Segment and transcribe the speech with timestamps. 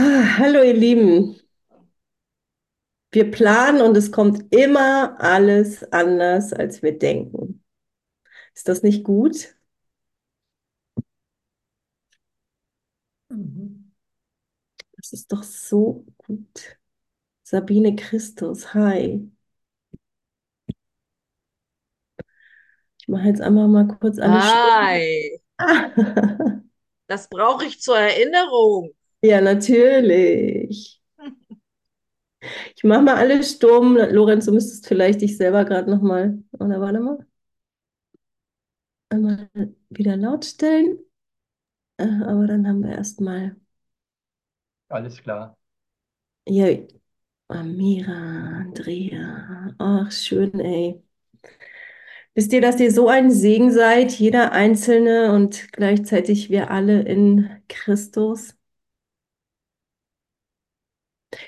[0.00, 1.36] Ah, hallo ihr Lieben,
[3.12, 7.62] wir planen und es kommt immer alles anders, als wir denken.
[8.54, 9.56] Ist das nicht gut?
[13.30, 13.90] Mhm.
[14.96, 16.78] Das ist doch so gut.
[17.44, 19.30] Sabine Christus, hi.
[23.00, 24.40] Ich mache jetzt einfach mal kurz alle.
[24.40, 25.90] Hi, Ah,
[27.08, 28.94] das brauche ich zur Erinnerung.
[29.22, 31.00] Ja, natürlich.
[32.76, 33.96] Ich mache mal alle stumm.
[33.96, 37.18] Lorenz, du müsstest vielleicht dich selber gerade noch mal, oder warte mal,
[39.08, 39.48] einmal
[39.90, 40.98] wieder laut stellen.
[41.98, 43.56] Äh, Aber dann haben wir erstmal,
[44.88, 45.56] Alles klar.
[46.46, 46.66] ja,
[47.48, 48.12] Amira,
[48.60, 51.02] Andrea, ach schön, ey.
[52.34, 57.50] Wisst ihr, dass ihr so ein Segen seid, jeder Einzelne und gleichzeitig wir alle in
[57.68, 58.54] Christus?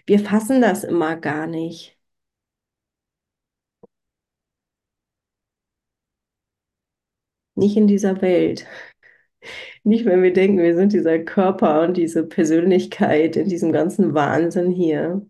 [0.07, 1.99] Wir fassen das immer gar nicht.
[7.55, 8.67] Nicht in dieser Welt.
[9.85, 14.71] Nicht, wenn wir denken, wir sind dieser Körper und diese Persönlichkeit in diesem ganzen Wahnsinn
[14.71, 15.23] hier.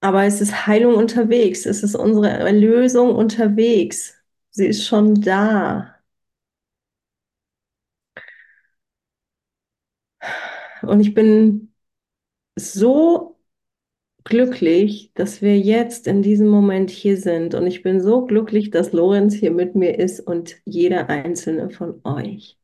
[0.00, 1.66] Aber es ist Heilung unterwegs.
[1.66, 4.14] Es ist unsere Erlösung unterwegs.
[4.50, 5.99] Sie ist schon da.
[10.90, 11.72] Und ich bin
[12.56, 13.38] so
[14.24, 17.54] glücklich, dass wir jetzt in diesem Moment hier sind.
[17.54, 22.00] Und ich bin so glücklich, dass Lorenz hier mit mir ist und jeder einzelne von
[22.04, 22.58] euch.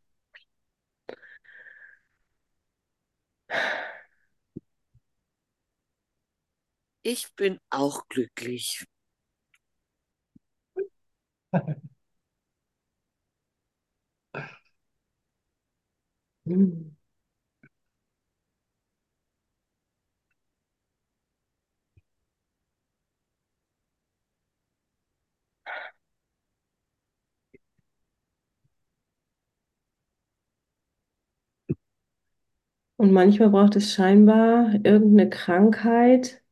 [7.03, 8.85] Ich bin auch glücklich.
[16.47, 16.96] Hm.
[32.99, 36.43] Und manchmal braucht es scheinbar irgendeine Krankheit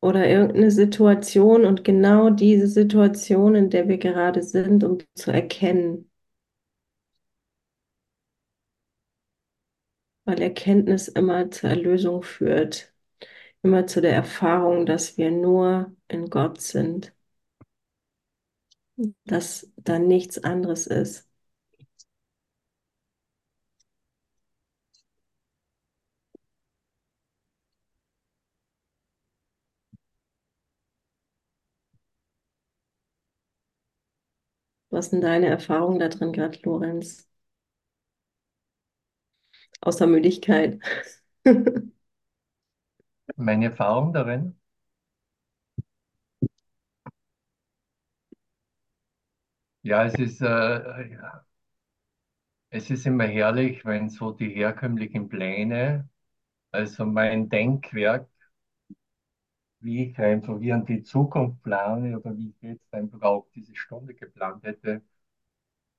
[0.00, 6.10] oder irgendeine Situation und genau diese Situation, in der wir gerade sind, um zu erkennen.
[10.26, 12.92] Weil Erkenntnis immer zur Erlösung führt,
[13.62, 17.14] immer zu der Erfahrung, dass wir nur in Gott sind,
[19.26, 21.28] dass da nichts anderes ist.
[34.94, 37.28] Was sind deine Erfahrungen da drin gerade, Lorenz?
[39.80, 40.80] Außer Müdigkeit.
[43.36, 44.58] Meine Erfahrung darin,
[49.82, 51.44] ja, es ist, äh, ja,
[52.70, 56.08] es ist immer herrlich, wenn so die herkömmlichen Pläne,
[56.72, 58.28] also mein Denkwerk,
[59.84, 63.76] wie ich einfach hier an die Zukunft plane oder wie ich jetzt einfach auch diese
[63.76, 65.02] Stunde geplant hätte,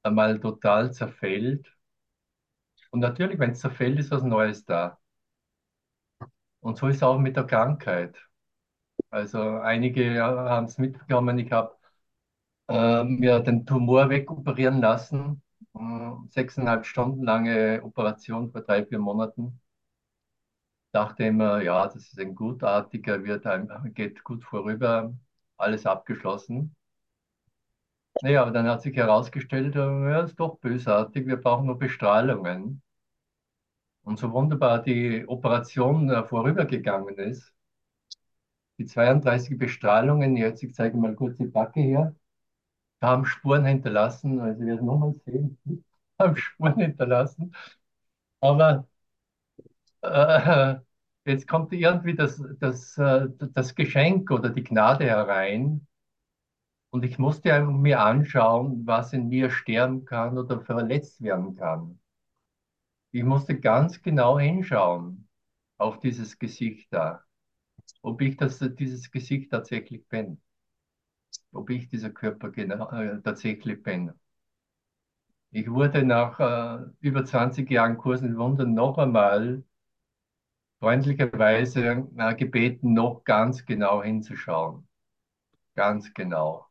[0.03, 1.67] einmal total zerfällt.
[2.89, 4.97] Und natürlich, wenn es zerfällt, ist was Neues da.
[6.61, 8.15] Und so ist es auch mit der Krankheit.
[9.11, 11.75] Also einige haben es mitbekommen, ich habe
[12.69, 15.43] äh, mir den Tumor wegoperieren lassen.
[15.75, 15.79] Äh,
[16.29, 19.59] sechseinhalb Stunden lange Operation vor drei, vier Monaten.
[20.95, 25.13] Dachte immer, ja, das ist ein gutartiger, wird ein, geht gut vorüber,
[25.57, 26.75] alles abgeschlossen.
[28.21, 32.81] Naja, aber dann hat sich herausgestellt, äh, ja, ist doch bösartig, wir brauchen nur Bestrahlungen.
[34.03, 37.53] Und so wunderbar die Operation äh, vorübergegangen ist,
[38.77, 42.15] die 32 Bestrahlungen, jetzt ich zeige mal kurz die Backe her,
[43.01, 45.59] haben Spuren hinterlassen, also wir werden nochmal sehen,
[46.19, 47.55] haben Spuren hinterlassen.
[48.41, 48.87] Aber
[50.01, 50.75] äh,
[51.25, 55.87] jetzt kommt irgendwie das, das, äh, das Geschenk oder die Gnade herein.
[56.89, 61.99] Und ich musste einfach mir anschauen, was in mir sterben kann oder verletzt werden kann.
[63.11, 65.27] Ich musste ganz genau hinschauen
[65.77, 67.23] auf dieses Gesicht da,
[68.01, 70.41] ob ich das, dieses Gesicht tatsächlich bin,
[71.51, 74.13] ob ich dieser Körper genau, äh, tatsächlich bin.
[75.51, 79.63] Ich wurde nach äh, über 20 Jahren Kursen in Wundern noch einmal
[80.79, 82.07] freundlicherweise
[82.37, 84.87] gebeten, noch ganz genau hinzuschauen.
[85.75, 86.67] Ganz genau.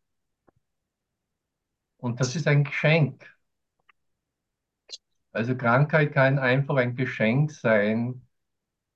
[1.98, 3.28] Und das ist ein Geschenk.
[5.32, 8.26] Also Krankheit kann einfach ein Geschenk sein,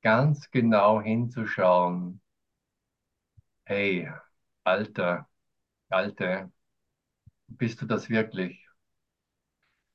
[0.03, 2.21] ganz genau hinzuschauen.
[3.67, 4.09] Hey,
[4.65, 5.29] Alter,
[5.91, 6.53] Alte,
[7.49, 8.67] bist du das wirklich?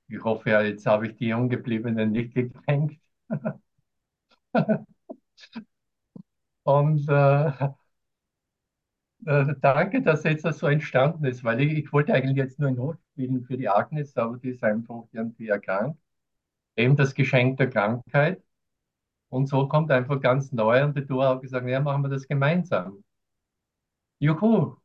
[0.07, 3.01] Ich hoffe, jetzt habe ich die Junggebliebenen nicht gekränkt.
[6.63, 7.51] Und äh,
[9.25, 12.69] äh, danke, dass jetzt das so entstanden ist, weil ich, ich wollte eigentlich jetzt nur
[12.69, 15.99] ein Not spielen für die Agnes, aber die ist einfach irgendwie erkrankt.
[16.77, 18.43] Eben das Geschenk der Krankheit.
[19.29, 22.27] Und so kommt einfach ganz neu und die Dora hat gesagt, ja, machen wir das
[22.27, 23.03] gemeinsam.
[24.19, 24.81] Juhu,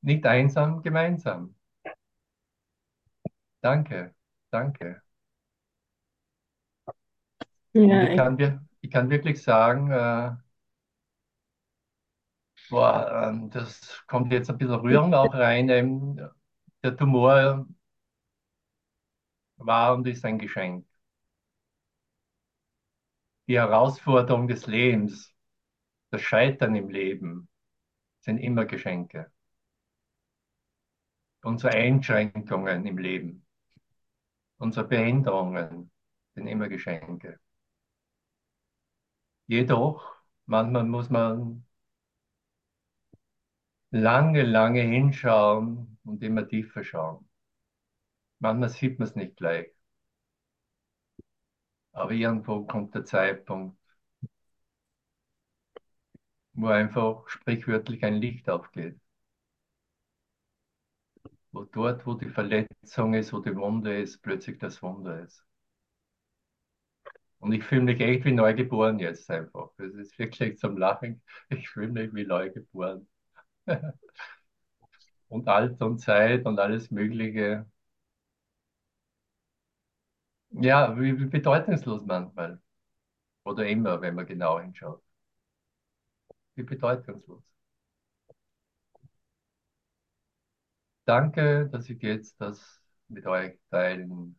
[0.00, 1.54] nicht einsam, gemeinsam.
[3.62, 4.14] Danke,
[4.52, 5.02] danke.
[7.88, 8.16] Und Ja, ich echt.
[8.16, 10.32] kann, wir- ich kann wirklich sagen, äh,
[12.68, 15.68] boah, ähm, das kommt jetzt ein bisschen Rührung auch rein.
[15.68, 16.20] Ähm,
[16.82, 17.66] der Tumor
[19.56, 20.86] war und ist ein Geschenk.
[23.46, 25.32] Die Herausforderung des Lebens,
[26.10, 27.48] das Scheitern im Leben
[28.20, 29.32] sind immer Geschenke.
[31.44, 33.46] Unsere Einschränkungen im Leben,
[34.56, 35.90] unsere Behinderungen
[36.34, 37.38] sind immer Geschenke.
[39.52, 40.02] Jedoch,
[40.46, 41.64] manchmal muss man
[43.92, 47.28] lange, lange hinschauen und immer tiefer schauen.
[48.40, 49.68] Manchmal sieht man es nicht gleich,
[51.92, 53.78] aber irgendwo kommt der Zeitpunkt,
[56.54, 58.98] wo einfach sprichwörtlich ein Licht aufgeht.
[61.50, 65.42] Wo dort, wo die Verletzung ist, wo die Wunde ist, plötzlich das Wunder ist.
[67.42, 69.70] Und ich fühle mich echt wie neugeboren jetzt einfach.
[69.78, 71.22] Das ist wirklich zum Lachen.
[71.50, 73.08] Ich fühle mich wie neugeboren.
[75.28, 77.66] Und Alter und Zeit und alles Mögliche.
[80.50, 82.60] Ja, wie bedeutungslos manchmal.
[83.44, 85.02] Oder immer, wenn man genau hinschaut.
[86.54, 87.44] Wie bedeutungslos.
[91.04, 94.38] Danke, dass ich jetzt das mit euch teilen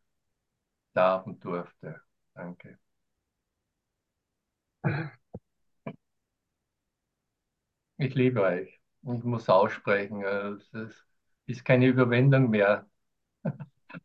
[0.94, 2.02] darf und durfte.
[2.36, 2.80] Danke.
[7.98, 8.80] Ich liebe euch.
[9.02, 11.06] Ich muss aussprechen, äh, es
[11.48, 12.88] ist keine Überwindung mehr.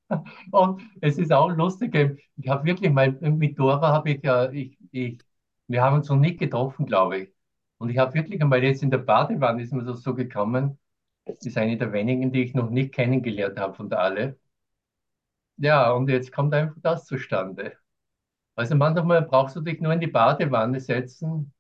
[0.51, 4.51] Und es ist auch lustig, äh, ich habe wirklich mal mit Dora habe ich ja,
[4.51, 5.21] ich, ich,
[5.67, 7.33] wir haben uns noch nicht getroffen, glaube ich.
[7.79, 10.79] Und ich habe wirklich einmal jetzt in der Badewanne ist mir das so gekommen,
[11.27, 14.39] ist eine der wenigen, die ich noch nicht kennengelernt habe von der alle.
[15.57, 17.77] Ja, und jetzt kommt einfach das zustande.
[18.59, 21.53] Also manchmal brauchst du dich nur in die Badewanne setzen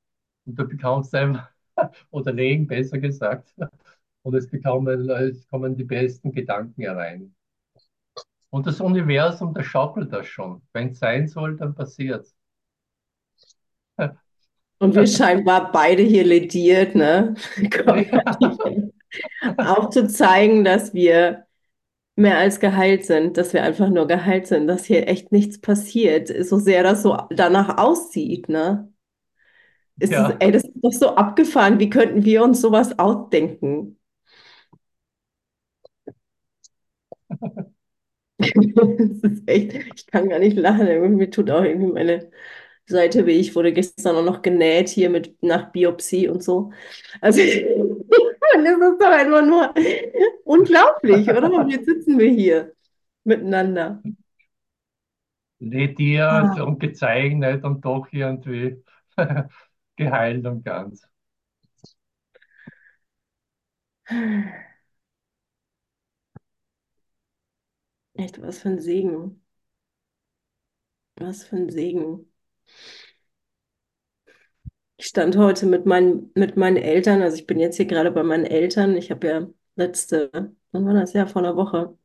[0.45, 1.49] und du bekommst einfach,
[2.11, 3.55] oder legen, besser gesagt,
[4.23, 7.33] und es bekommen, es kommen die besten Gedanken herein.
[8.51, 10.61] Und das Universum, das schaukelt das schon.
[10.73, 12.35] Wenn es sein soll, dann passiert's.
[14.81, 17.35] Und wir scheinbar beide hier lediert, ne?
[19.57, 21.48] Auch zu zeigen, dass wir
[22.19, 26.29] mehr als geheilt sind, dass wir einfach nur geheilt sind, dass hier echt nichts passiert,
[26.47, 28.93] so sehr das so danach aussieht, ne?
[30.01, 31.79] Ist Ja, ey, das ist doch so abgefahren.
[31.81, 33.97] Wie könnten wir uns sowas ausdenken?
[39.23, 41.17] Das echt, ich kann gar nicht lachen.
[41.17, 42.31] Mir tut auch irgendwie meine
[42.87, 43.39] Seite weh.
[43.39, 46.73] Ich wurde gestern auch noch genäht hier mit nach Biopsie und so.
[47.21, 47.41] Also,
[48.55, 49.75] das ist doch einfach nur
[50.45, 51.53] unglaublich, oder?
[51.53, 52.75] Und jetzt sitzen wir hier
[53.25, 54.05] miteinander.
[55.61, 58.83] lediert Ah, und gezeichnet und doch irgendwie
[59.97, 61.07] geheilt und ganz.
[68.13, 69.41] Echt, was für ein Segen.
[71.17, 72.33] Was für ein Segen.
[74.99, 78.23] Ich stand heute mit meinen, mit meinen Eltern, also ich bin jetzt hier gerade bei
[78.25, 78.97] meinen Eltern.
[78.97, 80.31] Ich habe ja letzte,
[80.73, 81.13] wann war das?
[81.15, 81.97] Ja, vor einer Woche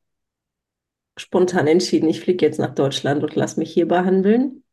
[1.17, 4.63] spontan entschieden, ich fliege jetzt nach Deutschland und lasse mich hier behandeln.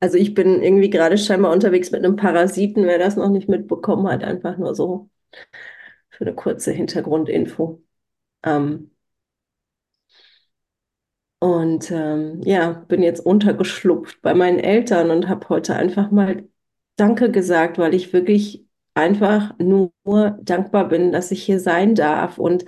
[0.00, 4.08] Also ich bin irgendwie gerade scheinbar unterwegs mit einem Parasiten, wer das noch nicht mitbekommen
[4.08, 5.10] hat, einfach nur so
[6.10, 7.82] für eine kurze Hintergrundinfo.
[8.44, 8.95] Ähm,
[11.46, 16.48] und ähm, ja, bin jetzt untergeschlupft bei meinen Eltern und habe heute einfach mal
[16.96, 19.92] Danke gesagt, weil ich wirklich einfach nur
[20.42, 22.38] dankbar bin, dass ich hier sein darf.
[22.38, 22.64] Und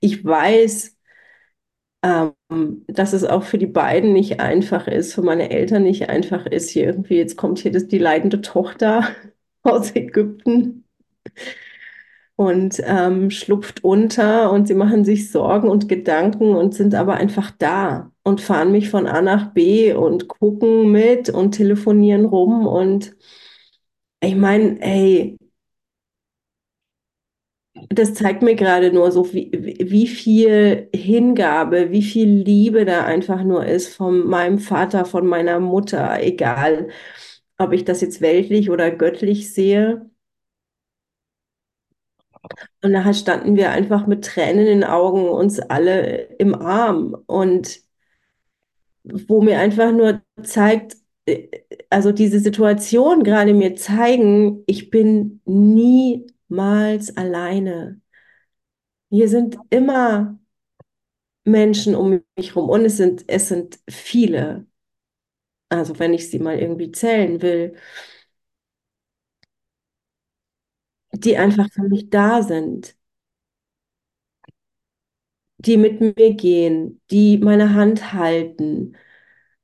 [0.00, 0.96] ich weiß,
[2.02, 2.34] ähm,
[2.88, 6.70] dass es auch für die beiden nicht einfach ist, für meine Eltern nicht einfach ist.
[6.70, 9.08] Hier irgendwie, jetzt kommt hier das, die leidende Tochter
[9.62, 10.84] aus Ägypten
[12.42, 17.50] und ähm, schlupft unter und sie machen sich Sorgen und Gedanken und sind aber einfach
[17.58, 23.14] da und fahren mich von A nach B und gucken mit und telefonieren rum und
[24.20, 25.36] ich meine, ey,
[27.88, 33.42] das zeigt mir gerade nur so, wie, wie viel Hingabe, wie viel Liebe da einfach
[33.44, 36.88] nur ist von meinem Vater, von meiner Mutter, egal,
[37.58, 40.10] ob ich das jetzt weltlich oder göttlich sehe.
[42.82, 47.80] Und nachher standen wir einfach mit Tränen in den Augen uns alle im Arm und
[49.04, 50.96] wo mir einfach nur zeigt,
[51.26, 51.48] äh,
[51.90, 58.00] also diese Situation gerade mir zeigen, ich bin niemals alleine.
[59.10, 60.38] Hier sind immer
[61.44, 64.66] Menschen um mich herum und es sind, es sind viele.
[65.68, 67.74] Also wenn ich sie mal irgendwie zählen will,
[71.14, 72.96] die einfach für mich da sind,
[75.58, 78.96] die mit mir gehen, die meine Hand halten.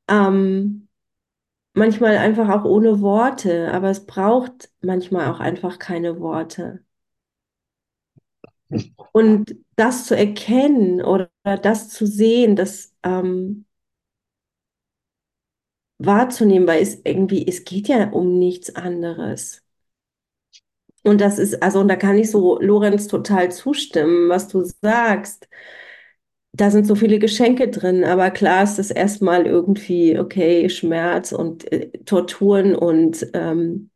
[0.09, 0.89] Ähm,
[1.75, 6.85] manchmal einfach auch ohne Worte, aber es braucht manchmal auch einfach keine Worte.
[9.13, 11.31] Und das zu erkennen oder
[11.63, 13.65] das zu sehen, das ähm,
[15.99, 19.63] wahrzunehmen, weil es irgendwie, es geht ja um nichts anderes.
[21.05, 25.49] Und das ist, also, und da kann ich so Lorenz total zustimmen, was du sagst.
[26.53, 31.71] Da sind so viele Geschenke drin, aber klar ist das erstmal irgendwie, okay, Schmerz und
[31.73, 33.91] äh, Torturen und ähm,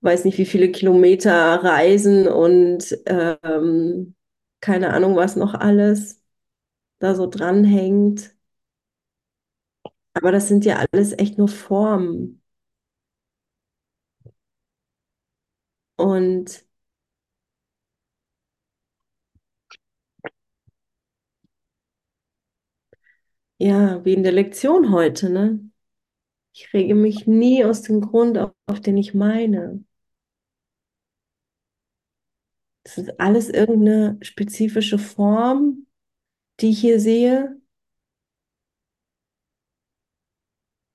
[0.00, 1.32] weiß nicht, wie viele Kilometer
[1.64, 4.14] reisen und ähm,
[4.60, 6.22] keine Ahnung, was noch alles
[7.00, 8.34] da so dranhängt.
[10.14, 12.42] Aber das sind ja alles echt nur Formen.
[15.96, 16.64] Und
[23.58, 25.60] ja, wie in der Lektion heute, ne?
[26.54, 29.84] Ich rege mich nie aus dem Grund auf, auf den ich meine.
[32.84, 35.86] Das ist alles irgendeine spezifische Form,
[36.60, 37.60] die ich hier sehe.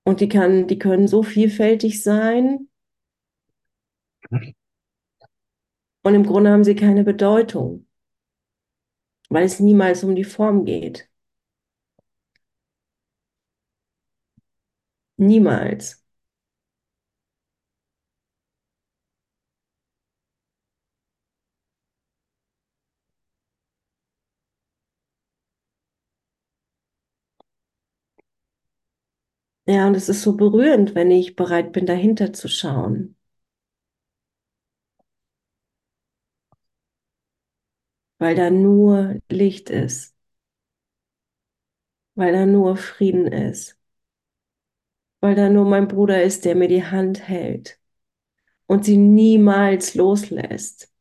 [0.03, 2.67] Und die kann, die können so vielfältig sein.
[6.03, 7.88] Und im Grunde haben sie keine Bedeutung,
[9.29, 11.10] weil es niemals um die Form geht.
[15.17, 16.03] Niemals.
[29.65, 33.15] Ja, und es ist so berührend, wenn ich bereit bin, dahinter zu schauen.
[38.21, 40.15] Weil da nur Licht ist.
[42.15, 43.77] Weil da nur Frieden ist.
[45.19, 47.79] Weil da nur mein Bruder ist, der mir die Hand hält
[48.67, 50.91] und sie niemals loslässt.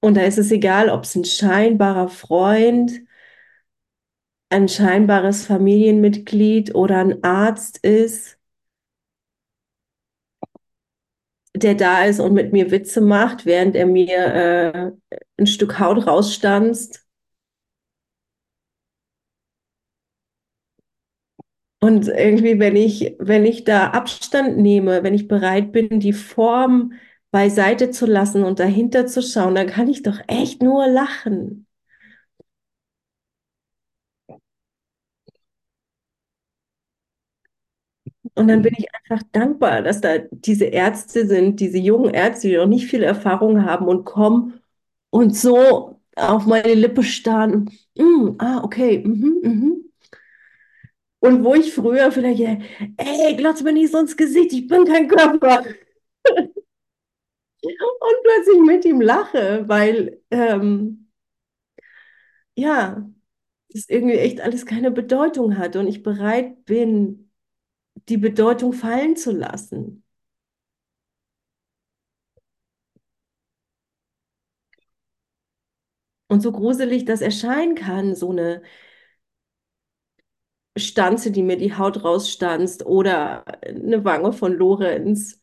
[0.00, 3.02] Und da ist es egal, ob es ein scheinbarer Freund,
[4.50, 8.38] ein scheinbares Familienmitglied oder ein Arzt ist,
[11.56, 14.92] der da ist und mit mir Witze macht, während er mir äh,
[15.38, 17.04] ein Stück Haut rausstanzt.
[21.80, 26.92] Und irgendwie, wenn ich, wenn ich da Abstand nehme, wenn ich bereit bin, die Form
[27.32, 31.66] beiseite zu lassen und dahinter zu schauen, dann kann ich doch echt nur lachen.
[38.34, 42.56] Und dann bin ich einfach dankbar, dass da diese Ärzte sind, diese jungen Ärzte, die
[42.56, 44.60] noch nicht viel Erfahrung haben und kommen
[45.10, 47.70] und so auf meine Lippe starren.
[47.96, 49.02] Mm, ah, okay.
[49.06, 49.92] Mhm, mhm.
[51.20, 52.40] Und wo ich früher vielleicht,
[52.96, 55.62] ey, glotz mir nicht so ins Gesicht, ich bin kein Körper.
[57.62, 61.08] und plötzlich mit ihm lache, weil, ähm,
[62.54, 63.08] ja,
[63.74, 67.31] es irgendwie echt alles keine Bedeutung hat und ich bereit bin,
[68.08, 70.04] die Bedeutung fallen zu lassen.
[76.28, 78.62] Und so gruselig das erscheinen kann, so eine
[80.76, 85.40] Stanze, die mir die Haut rausstanzt oder eine Wange von Lorenz,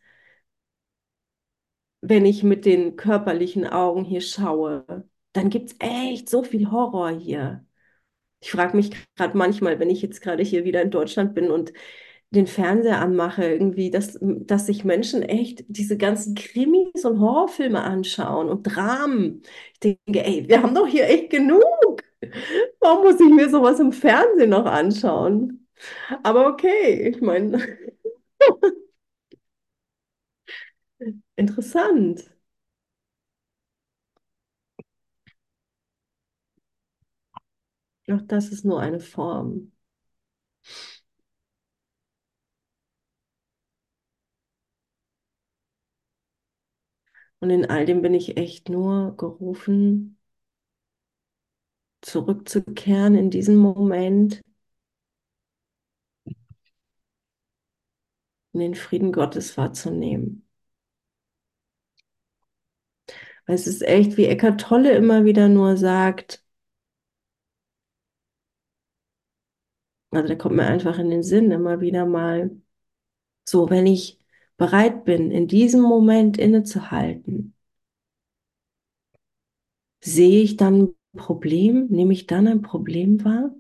[2.01, 4.85] wenn ich mit den körperlichen Augen hier schaue,
[5.33, 7.65] dann gibt es echt so viel Horror hier.
[8.41, 11.73] Ich frage mich gerade manchmal, wenn ich jetzt gerade hier wieder in Deutschland bin und
[12.31, 18.49] den Fernseher anmache, irgendwie, dass, dass sich Menschen echt diese ganzen Krimis und Horrorfilme anschauen
[18.49, 19.41] und Dramen.
[19.73, 21.63] Ich denke, ey, wir haben doch hier echt genug.
[22.79, 25.67] Warum muss ich mir sowas im Fernsehen noch anschauen?
[26.23, 27.59] Aber okay, ich meine,
[31.37, 32.29] interessant.
[38.11, 39.71] Auch das ist nur eine Form.
[47.41, 50.17] Und in all dem bin ich echt nur gerufen,
[52.01, 54.41] zurückzukehren in diesen Moment,
[58.53, 60.47] in den Frieden Gottes wahrzunehmen.
[63.45, 66.43] Weil es ist echt, wie Eckhart Tolle immer wieder nur sagt,
[70.11, 72.51] also der kommt mir einfach in den Sinn, immer wieder mal,
[73.47, 74.18] so, wenn ich
[74.59, 77.55] bereit bin, in diesem Moment innezuhalten,
[80.01, 83.51] sehe ich dann ein Problem, nehme ich dann ein Problem wahr?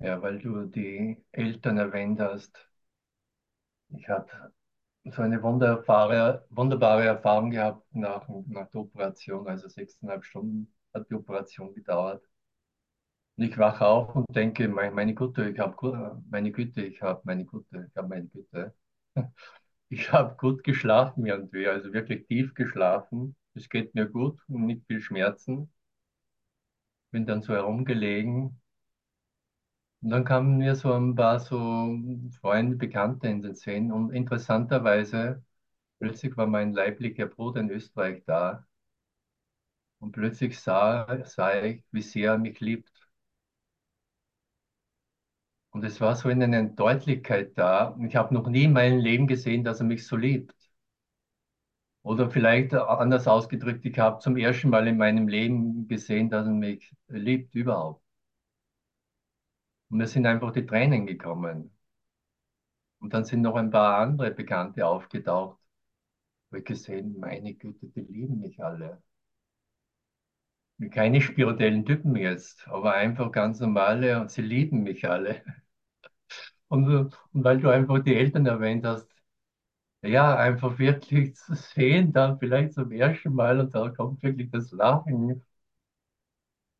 [0.00, 2.68] Ja, weil du die Eltern erwähnt hast.
[3.90, 4.30] Ich habe
[5.04, 11.14] so eine wunderbare, wunderbare Erfahrung gehabt nach, nach der Operation, also sechseinhalb Stunden hat die
[11.14, 12.24] Operation gedauert.
[13.38, 17.20] Und ich wache auf und denke, meine, meine Güte, ich habe meine Güte, ich habe
[17.24, 18.74] meine Güte, ich habe meine Güte.
[19.90, 23.36] Ich habe gut geschlafen irgendwie, also wirklich tief geschlafen.
[23.54, 25.70] Es geht mir gut und nicht viel Schmerzen.
[27.12, 28.62] Bin dann so herumgelegen
[30.02, 31.56] und dann kamen mir so ein paar so
[32.40, 35.44] Freunde, Bekannte in den Sinn und interessanterweise
[36.00, 38.66] plötzlich war mein leiblicher Bruder in Österreich da
[40.00, 42.90] und plötzlich sah, sah ich, wie sehr er mich liebt.
[45.70, 47.96] Und es war so in einer Deutlichkeit da.
[48.06, 50.54] Ich habe noch nie in meinem Leben gesehen, dass er mich so liebt.
[52.02, 56.52] Oder vielleicht anders ausgedrückt, ich habe zum ersten Mal in meinem Leben gesehen, dass er
[56.52, 58.02] mich liebt überhaupt.
[59.90, 61.76] Und mir sind einfach die Tränen gekommen.
[63.00, 65.58] Und dann sind noch ein paar andere Bekannte aufgetaucht.
[66.50, 69.02] Wo ich gesehen, meine Güte, die lieben mich alle.
[70.90, 75.40] Keine spirituellen Typen jetzt, aber einfach ganz normale und sie lieben mich alle.
[76.68, 76.86] Und,
[77.32, 79.08] und weil du einfach die Eltern erwähnt hast,
[80.02, 84.70] ja, einfach wirklich zu sehen, dann vielleicht zum ersten Mal und da kommt wirklich das
[84.72, 85.42] Lachen.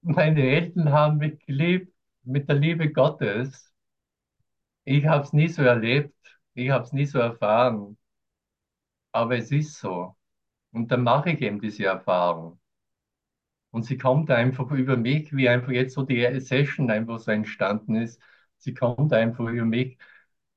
[0.02, 1.94] Meine Eltern haben mich geliebt
[2.28, 3.72] mit der Liebe Gottes.
[4.84, 6.12] Ich habe es nie so erlebt,
[6.54, 7.96] ich habe es nie so erfahren,
[9.12, 10.16] aber es ist so.
[10.72, 12.60] Und dann mache ich eben diese Erfahrung.
[13.70, 17.96] Und sie kommt einfach über mich, wie einfach jetzt so die Session einfach so entstanden
[17.96, 18.20] ist.
[18.58, 19.98] Sie kommt einfach über mich,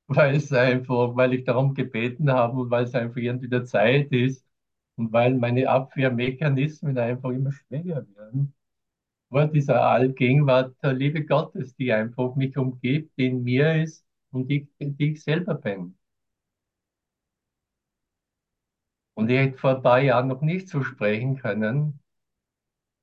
[0.08, 4.12] weil es einfach, weil ich darum gebeten habe und weil es einfach irgendwie der Zeit
[4.12, 4.46] ist
[4.96, 8.54] und weil meine Abwehrmechanismen einfach immer schwächer werden.
[9.32, 14.46] Vor dieser Allgegenwart der Liebe Gottes, die einfach mich umgibt, die in mir ist und
[14.48, 15.96] die, die ich selber bin.
[19.14, 21.98] Und ich hätte vor ein paar Jahren noch nicht so sprechen können,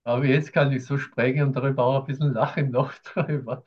[0.03, 3.63] aber jetzt kann ich so sprechen und darüber auch ein bisschen lachen noch drüber.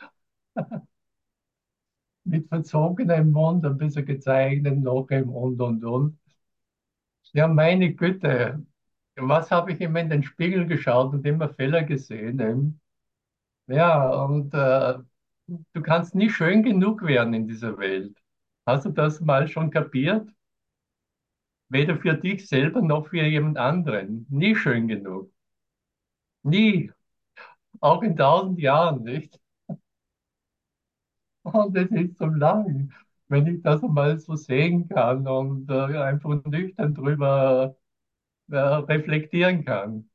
[2.24, 6.18] Mit verzogenem Mund, ein bisschen gezeichnet noch im und und und.
[7.32, 8.64] Ja, meine Güte,
[9.16, 12.80] was habe ich immer in den Spiegel geschaut und immer Fehler gesehen.
[13.66, 14.98] Ja, und äh,
[15.74, 18.16] du kannst nie schön genug werden in dieser Welt.
[18.66, 20.28] Hast du das mal schon kapiert?
[21.70, 24.26] Weder für dich selber noch für jemand anderen.
[24.30, 25.32] Nie schön genug.
[26.44, 26.90] Nie.
[27.80, 29.40] Auch in tausend Jahren nicht.
[31.42, 32.92] Und es ist so lang,
[33.28, 37.76] wenn ich das einmal so sehen kann und äh, einfach nüchtern drüber
[38.50, 40.08] äh, reflektieren kann.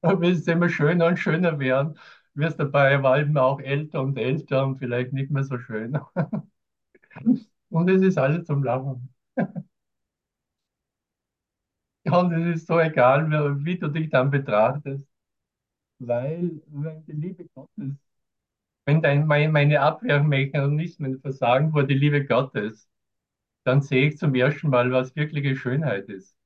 [0.00, 1.98] Aber es ist immer schöner und schöner werden,
[2.34, 5.98] wirst dabei eben auch älter und älter und vielleicht nicht mehr so schön.
[7.70, 9.08] Und es ist alles zum Lachen.
[12.04, 13.30] Und es ist so egal,
[13.64, 15.06] wie, du dich dann betrachtest,
[16.00, 17.96] weil, weil die Liebe Gottes
[18.86, 22.88] wenn dein, mein, meine Abwehrmechanismen versagen vor die Liebe Gottes,
[23.64, 26.36] dann sehe ich zum ersten Mal, was wirkliche Schönheit ist.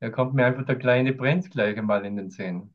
[0.00, 2.74] Da kommt mir einfach der kleine Prinz gleich einmal in den Sinn.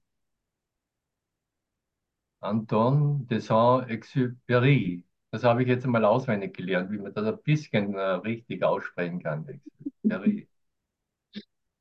[2.41, 5.03] Anton de Saint-Exupéry.
[5.31, 9.21] Das habe ich jetzt einmal auswendig gelernt, wie man das ein bisschen äh, richtig aussprechen
[9.21, 9.45] kann.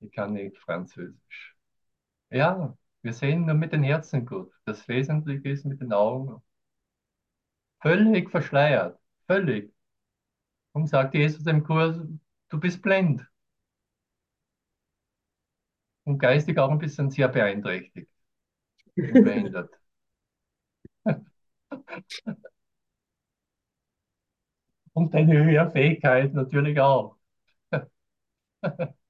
[0.01, 1.57] Ich kann nicht Französisch.
[2.31, 4.53] Ja, wir sehen nur mit den Herzen gut.
[4.67, 6.43] Das Wesentliche ist mit den Augen
[7.83, 8.99] völlig verschleiert.
[9.29, 9.74] Völlig.
[10.75, 11.97] Und sagt Jesus im Kurs,
[12.51, 13.27] du bist blind.
[16.05, 18.09] Und geistig auch ein bisschen sehr beeinträchtigt
[19.11, 19.71] und behindert.
[24.93, 27.17] Und deine Hörfähigkeit natürlich auch.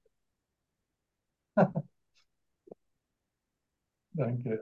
[4.13, 4.59] Danke.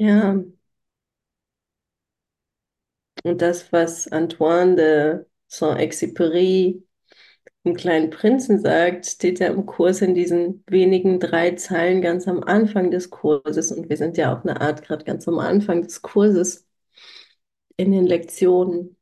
[0.00, 0.34] Ja,
[3.24, 6.82] und das, was Antoine de Saint-Exupéry
[7.64, 12.42] im Kleinen Prinzen sagt, steht ja im Kurs in diesen wenigen drei Zeilen ganz am
[12.44, 13.72] Anfang des Kurses.
[13.72, 16.66] Und wir sind ja auf eine Art gerade ganz am Anfang des Kurses
[17.76, 18.96] in den Lektionen.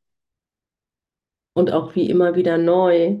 [1.53, 3.19] Und auch wie immer wieder neu.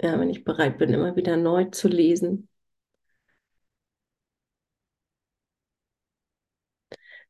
[0.00, 2.48] Ja, wenn ich bereit bin, immer wieder neu zu lesen.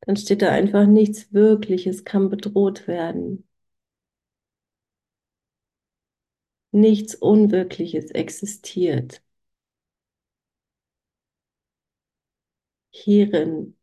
[0.06, 3.46] Dann steht da einfach nichts Wirkliches kann bedroht werden.
[6.72, 9.22] Nichts Unwirkliches existiert.
[12.90, 13.76] Hierin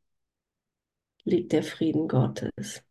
[1.23, 2.83] liegt der Frieden Gottes.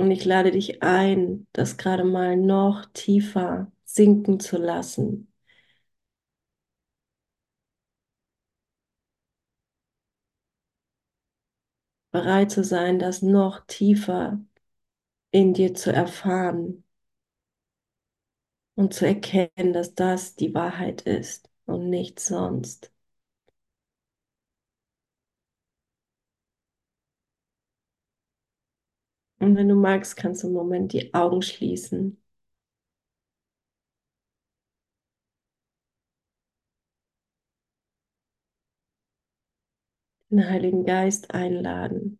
[0.00, 5.32] Und ich lade dich ein, das gerade mal noch tiefer sinken zu lassen.
[12.12, 14.40] Bereit zu sein, das noch tiefer
[15.32, 16.84] in dir zu erfahren
[18.74, 22.90] und zu erkennen, dass das die Wahrheit ist und nichts sonst.
[29.40, 32.22] Und wenn du magst, kannst du im Moment die Augen schließen.
[40.28, 42.18] Den Heiligen Geist einladen.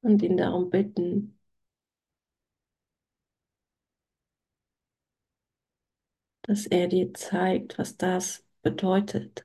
[0.00, 1.35] Und ihn darum bitten,
[6.46, 9.44] dass er dir zeigt, was das bedeutet.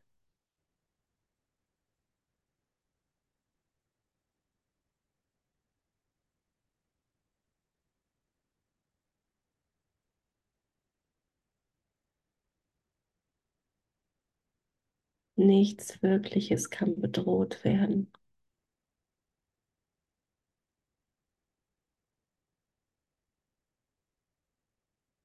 [15.36, 18.10] Nichts Wirkliches kann bedroht werden.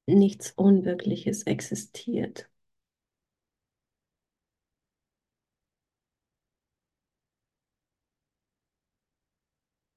[0.07, 2.49] Nichts Unwirkliches existiert.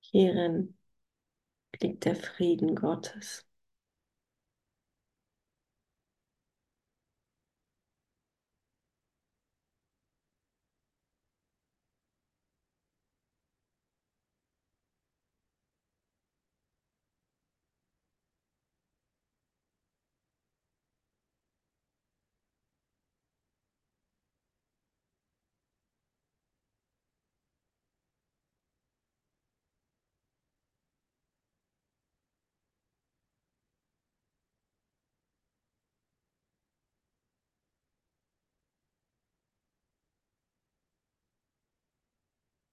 [0.00, 0.76] Hierin
[1.82, 3.44] liegt der Frieden Gottes.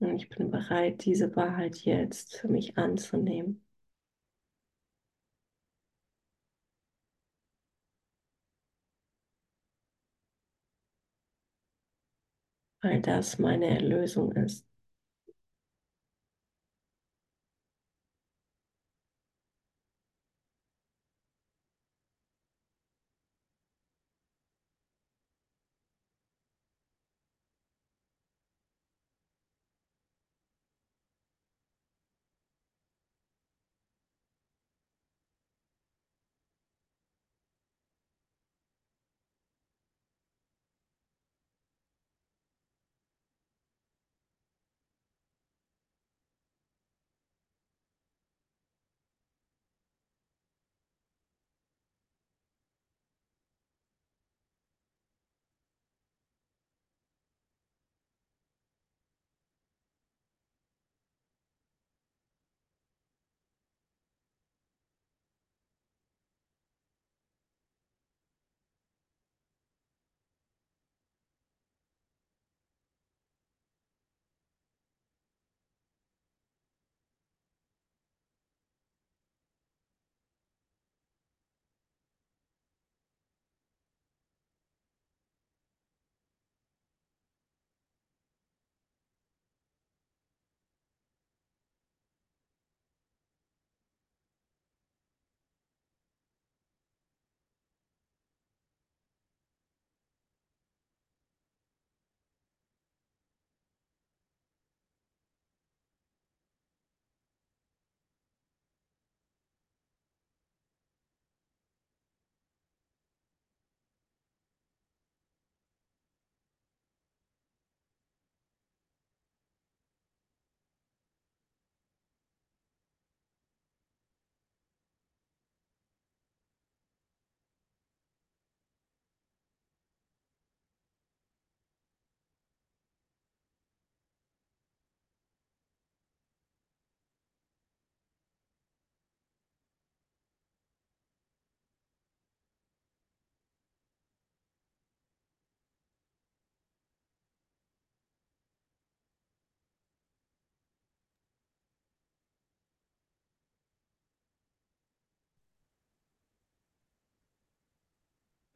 [0.09, 3.63] Und ich bin bereit, diese Wahrheit jetzt für mich anzunehmen.
[12.81, 14.65] Weil das meine Erlösung ist.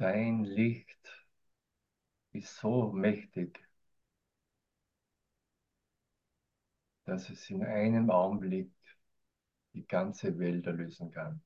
[0.01, 1.21] Dein Licht
[2.33, 3.59] ist so mächtig,
[7.05, 8.71] dass es in einem Augenblick
[9.73, 11.41] die ganze Welt erlösen kann.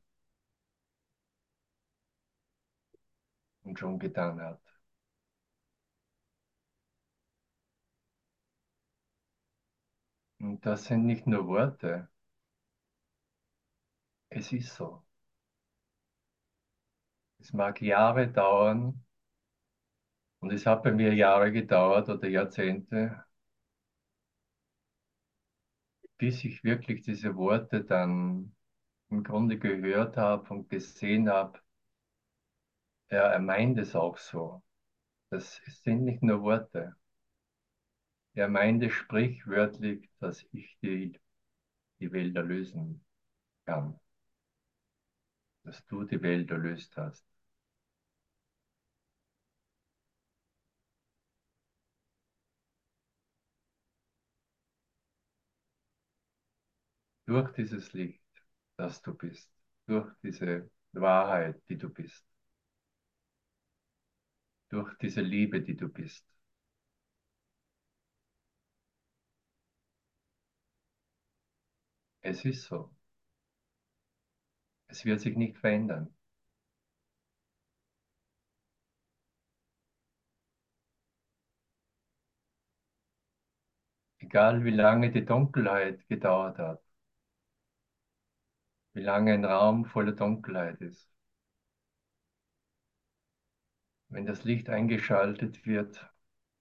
[3.63, 4.61] Und schon getan hat.
[10.39, 12.07] Und das sind nicht nur Worte.
[14.29, 15.03] Es ist so.
[17.45, 19.05] Es mag Jahre dauern,
[20.39, 23.23] und es hat bei mir Jahre gedauert oder Jahrzehnte,
[26.17, 28.55] bis ich wirklich diese Worte dann
[29.09, 31.59] im Grunde gehört habe und gesehen habe,
[33.11, 34.63] ja, er meint es auch so.
[35.29, 36.95] Das sind nicht nur Worte.
[38.35, 41.19] Er meinte sprichwörtlich, dass ich die,
[41.99, 43.05] die Welt erlösen
[43.65, 43.99] kann.
[45.63, 47.34] Dass du die Welt erlöst hast.
[57.27, 58.23] Durch dieses Licht,
[58.77, 59.51] das du bist.
[59.85, 62.25] Durch diese Wahrheit, die du bist.
[64.69, 66.23] Durch diese Liebe, die du bist.
[72.21, 72.91] Es ist so.
[74.87, 76.11] Es wird sich nicht verändern.
[84.19, 86.81] Egal wie lange die Dunkelheit gedauert hat,
[88.95, 91.07] wie lange ein Raum voller Dunkelheit ist.
[94.09, 96.09] Wenn das Licht eingeschaltet wird,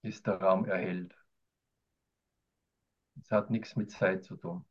[0.03, 1.14] ist der Raum erhellt.
[3.20, 4.64] Es hat nichts mit Zeit zu tun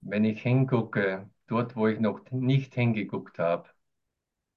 [0.00, 3.68] wenn ich hingucke, dort, wo ich noch nicht hingeguckt habe,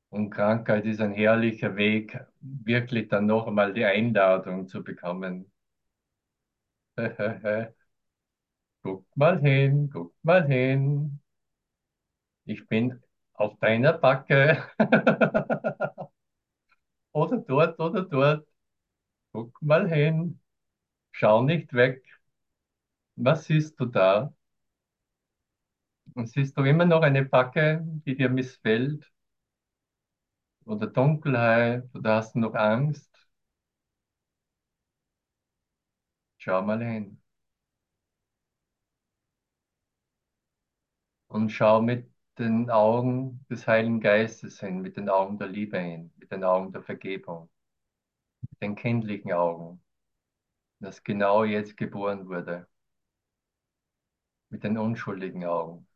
[0.10, 5.52] und Krankheit ist ein herrlicher Weg, wirklich dann noch einmal die Einladung zu bekommen.
[8.84, 11.20] guck mal hin, guck mal hin.
[12.46, 13.02] Ich bin
[13.34, 14.64] auf deiner Backe.
[17.14, 18.48] oder dort, oder dort.
[19.34, 20.40] Guck mal hin.
[21.12, 22.04] Schau nicht weg.
[23.16, 24.34] Was siehst du da?
[26.14, 29.12] Und siehst du immer noch eine Backe, die dir missfällt?
[30.66, 31.88] Oder Dunkelheit?
[31.94, 33.12] Oder hast du noch Angst?
[36.38, 37.21] Schau mal hin.
[41.32, 46.12] Und schau mit den Augen des Heiligen Geistes hin, mit den Augen der Liebe hin,
[46.18, 47.50] mit den Augen der Vergebung,
[48.52, 49.84] mit den kindlichen Augen,
[50.80, 52.68] das genau jetzt geboren wurde,
[54.50, 55.88] mit den unschuldigen Augen.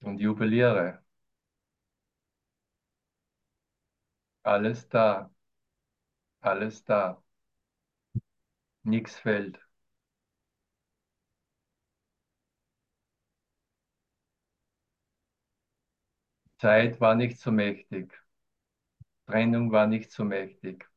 [0.00, 1.00] und jubiliere.
[4.42, 5.30] Alles da,
[6.40, 7.22] alles da.
[8.82, 9.60] Nichts fällt.
[16.58, 18.12] Zeit war nicht so mächtig.
[19.26, 20.90] Trennung war nicht so mächtig.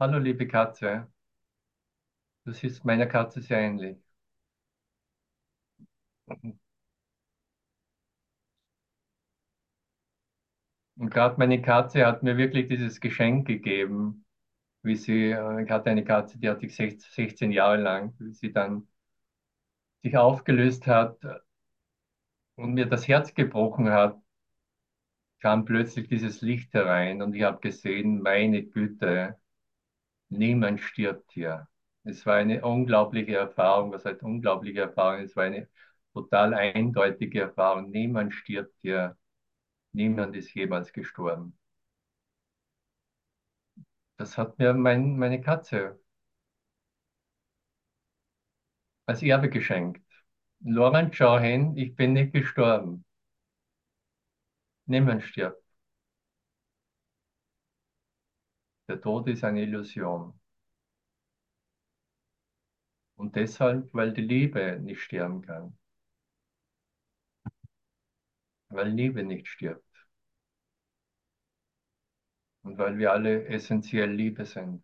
[0.00, 1.08] Hallo, liebe Katze.
[2.44, 3.96] Du siehst meiner Katze sehr ähnlich.
[10.96, 14.24] Und gerade meine Katze hat mir wirklich dieses Geschenk gegeben,
[14.82, 18.52] wie sie, äh, ich hatte eine Katze, die hatte ich 16 Jahre lang, wie sie
[18.52, 18.88] dann
[20.02, 21.16] sich aufgelöst hat
[22.56, 24.19] und mir das Herz gebrochen hat,
[25.40, 29.36] kam plötzlich dieses Licht herein und ich habe gesehen, meine Güte,
[30.30, 31.68] niemand stirbt hier.
[32.04, 35.22] Es war eine unglaubliche Erfahrung, was heißt unglaubliche Erfahrung?
[35.24, 35.68] Es war eine
[36.14, 37.90] total eindeutige Erfahrung.
[37.90, 39.16] Niemand stirbt hier.
[39.92, 41.58] Niemand ist jemals gestorben.
[44.18, 45.98] Das hat mir mein, meine Katze
[49.06, 50.02] als Erbe geschenkt.
[50.60, 53.04] Lorenz, schau hin, ich bin nicht gestorben.
[54.90, 55.62] Niemand stirbt.
[58.88, 60.38] Der Tod ist eine Illusion.
[63.14, 65.78] Und deshalb, weil die Liebe nicht sterben kann
[68.70, 69.84] weil Liebe nicht stirbt.
[72.62, 74.82] Und weil wir alle essentiell Liebe sind.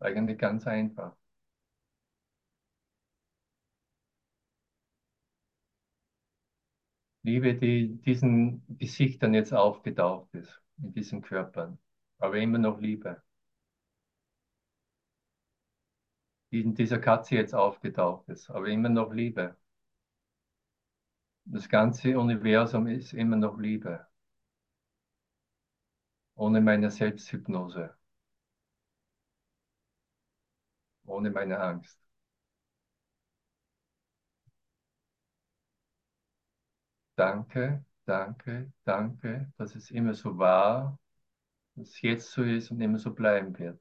[0.00, 1.14] Eigentlich ganz einfach.
[7.26, 11.76] Liebe, die diesen Gesichtern jetzt aufgetaucht ist, in diesen Körpern,
[12.18, 13.20] aber immer noch Liebe.
[16.50, 19.56] Die in dieser Katze jetzt aufgetaucht ist, aber immer noch Liebe.
[21.44, 24.06] Das ganze Universum ist immer noch Liebe.
[26.36, 27.94] Ohne meine Selbsthypnose.
[31.06, 32.05] Ohne meine Angst.
[37.16, 40.98] Danke, danke, danke, dass es immer so war,
[41.76, 43.80] dass es jetzt so ist und immer so bleiben wird.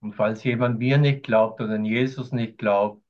[0.00, 3.02] Und falls jemand mir nicht glaubt oder an Jesus nicht glaubt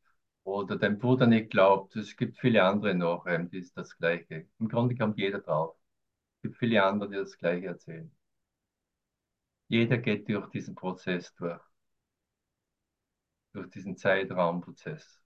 [0.44, 4.46] oder dein Bruder nicht glaubt, es gibt viele andere noch, die ist das Gleiche.
[4.58, 5.76] Im Grunde kommt jeder drauf.
[6.38, 8.12] Es gibt viele andere, die das Gleiche erzählen.
[9.70, 11.62] Jeder geht durch diesen Prozess durch.
[13.52, 15.22] Durch diesen Zeitraumprozess.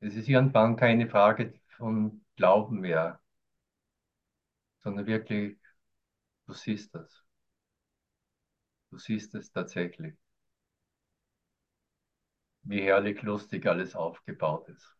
[0.00, 3.18] Es ist irgendwann keine Frage von Glauben mehr,
[4.82, 5.56] sondern wirklich,
[6.46, 7.24] du siehst das.
[8.92, 10.14] Du siehst es tatsächlich.
[12.62, 14.96] Wie herrlich lustig alles aufgebaut ist.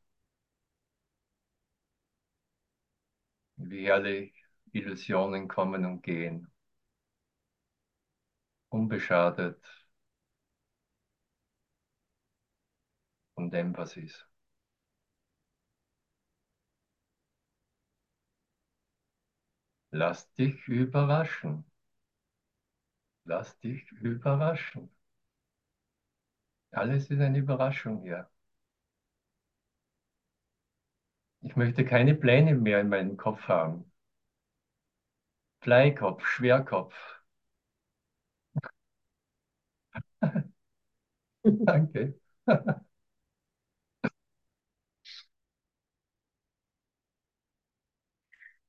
[3.59, 4.40] Wie herrlich
[4.73, 6.49] Illusionen kommen und gehen.
[8.69, 9.61] Unbeschadet
[13.35, 14.27] von dem, was ist.
[19.93, 21.65] Lass dich überraschen.
[23.25, 24.91] Lass dich überraschen.
[26.73, 28.29] Alles ist eine Überraschung hier.
[31.43, 33.90] Ich möchte keine Pläne mehr in meinem Kopf haben.
[35.63, 36.95] Bleikopf, Schwerkopf.
[41.67, 42.15] Danke.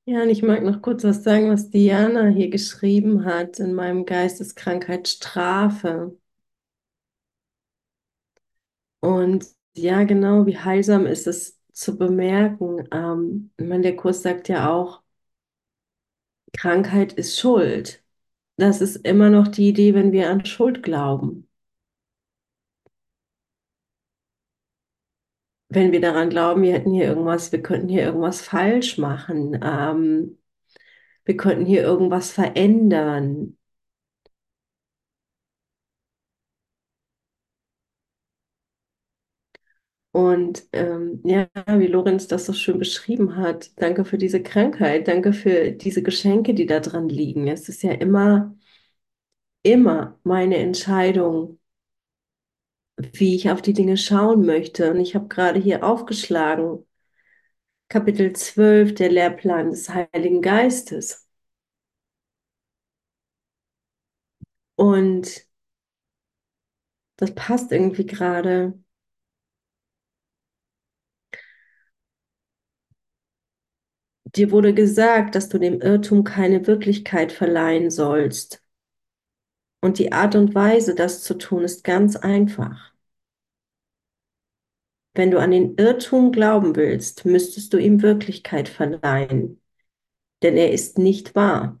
[0.04, 4.04] Ja, und ich mag noch kurz was sagen, was Diana hier geschrieben hat in meinem
[4.04, 6.16] Geisteskrankheit Strafe.
[9.00, 12.86] Und ja, genau, wie heilsam ist es zu bemerken.
[12.92, 15.01] Ähm, ich meine, der Kurs sagt ja auch,
[16.56, 18.02] Krankheit ist Schuld.
[18.56, 21.48] Das ist immer noch die Idee, wenn wir an Schuld glauben.
[25.68, 30.38] Wenn wir daran glauben, wir hätten hier irgendwas, wir könnten hier irgendwas falsch machen, ähm,
[31.24, 33.56] wir könnten hier irgendwas verändern.
[40.12, 41.48] Und ähm, ja,
[41.78, 46.52] wie Lorenz das so schön beschrieben hat, danke für diese Krankheit, danke für diese Geschenke,
[46.54, 47.48] die da dran liegen.
[47.48, 48.54] Es ist ja immer,
[49.64, 51.58] immer meine Entscheidung,
[52.96, 54.90] wie ich auf die Dinge schauen möchte.
[54.90, 56.84] Und ich habe gerade hier aufgeschlagen,
[57.88, 61.28] Kapitel 12, der Lehrplan des Heiligen Geistes.
[64.76, 65.46] Und
[67.16, 68.81] das passt irgendwie gerade.
[74.36, 78.62] Dir wurde gesagt, dass du dem Irrtum keine Wirklichkeit verleihen sollst.
[79.80, 82.92] Und die Art und Weise, das zu tun, ist ganz einfach.
[85.14, 89.60] Wenn du an den Irrtum glauben willst, müsstest du ihm Wirklichkeit verleihen,
[90.42, 91.80] denn er ist nicht wahr.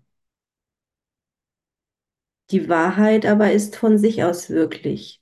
[2.50, 5.20] Die Wahrheit aber ist von sich aus wirklich.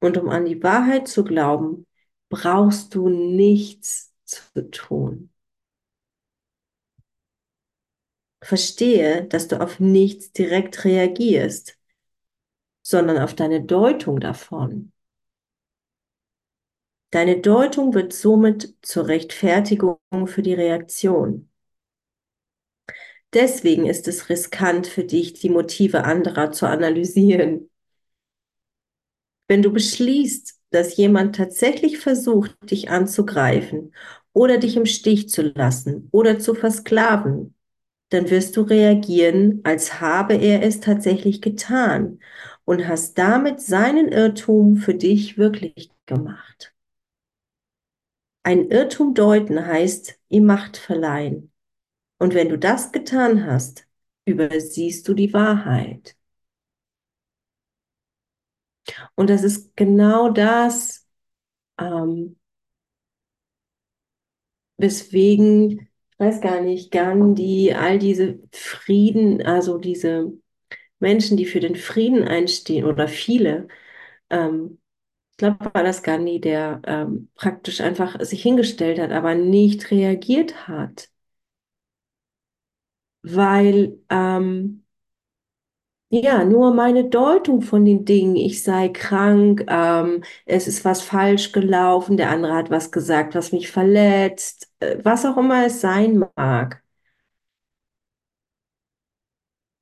[0.00, 1.86] Und um an die Wahrheit zu glauben,
[2.28, 5.30] brauchst du nichts zu tun.
[8.44, 11.78] Verstehe, dass du auf nichts direkt reagierst,
[12.82, 14.92] sondern auf deine Deutung davon.
[17.10, 21.48] Deine Deutung wird somit zur Rechtfertigung für die Reaktion.
[23.32, 27.70] Deswegen ist es riskant für dich, die Motive anderer zu analysieren.
[29.48, 33.94] Wenn du beschließt, dass jemand tatsächlich versucht, dich anzugreifen
[34.34, 37.54] oder dich im Stich zu lassen oder zu versklaven,
[38.10, 42.20] dann wirst du reagieren, als habe er es tatsächlich getan
[42.64, 46.74] und hast damit seinen Irrtum für dich wirklich gemacht.
[48.42, 51.50] Ein Irrtum deuten heißt ihm Macht verleihen.
[52.18, 53.86] Und wenn du das getan hast,
[54.26, 56.16] übersiehst du die Wahrheit.
[59.14, 61.06] Und das ist genau das,
[61.78, 62.36] ähm,
[64.78, 65.88] weswegen
[66.18, 70.32] weiß gar nicht, Gandhi, all diese Frieden, also diese
[71.00, 73.68] Menschen, die für den Frieden einstehen oder viele,
[74.30, 74.80] ähm,
[75.32, 80.68] ich glaube, war das Gandhi, der ähm, praktisch einfach sich hingestellt hat, aber nicht reagiert
[80.68, 81.10] hat.
[83.22, 84.83] weil ähm,
[86.22, 91.52] ja, nur meine Deutung von den Dingen, ich sei krank, ähm, es ist was falsch
[91.52, 96.24] gelaufen, der andere hat was gesagt, was mich verletzt, äh, was auch immer es sein
[96.36, 96.82] mag,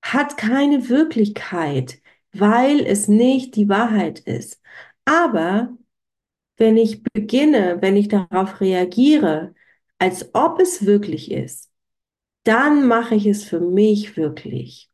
[0.02, 2.00] hat keine Wirklichkeit,
[2.32, 4.60] weil es nicht die Wahrheit ist.
[5.04, 5.76] Aber
[6.58, 9.54] wenn ich beginne, wenn ich darauf reagiere,
[9.98, 11.70] als ob es wirklich ist,
[12.44, 14.91] dann mache ich es für mich wirklich.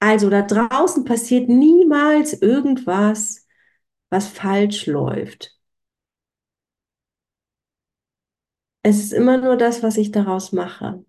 [0.00, 3.46] Also da draußen passiert niemals irgendwas,
[4.10, 5.58] was falsch läuft.
[8.82, 11.02] Es ist immer nur das, was ich daraus mache.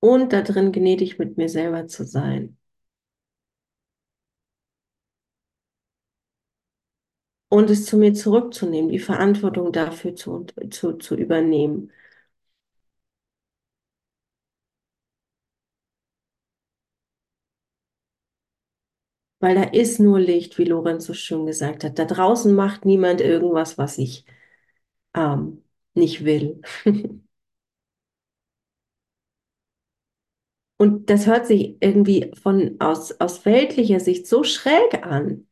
[0.00, 2.58] Und da drin gnädig mit mir selber zu sein.
[7.50, 11.92] Und es zu mir zurückzunehmen, die Verantwortung dafür zu, zu, zu übernehmen.
[19.40, 21.98] Weil da ist nur Licht, wie Lorenz so schön gesagt hat.
[21.98, 24.24] Da draußen macht niemand irgendwas, was ich
[25.14, 26.62] ähm, nicht will.
[30.78, 35.46] Und das hört sich irgendwie von aus, aus weltlicher Sicht so schräg an.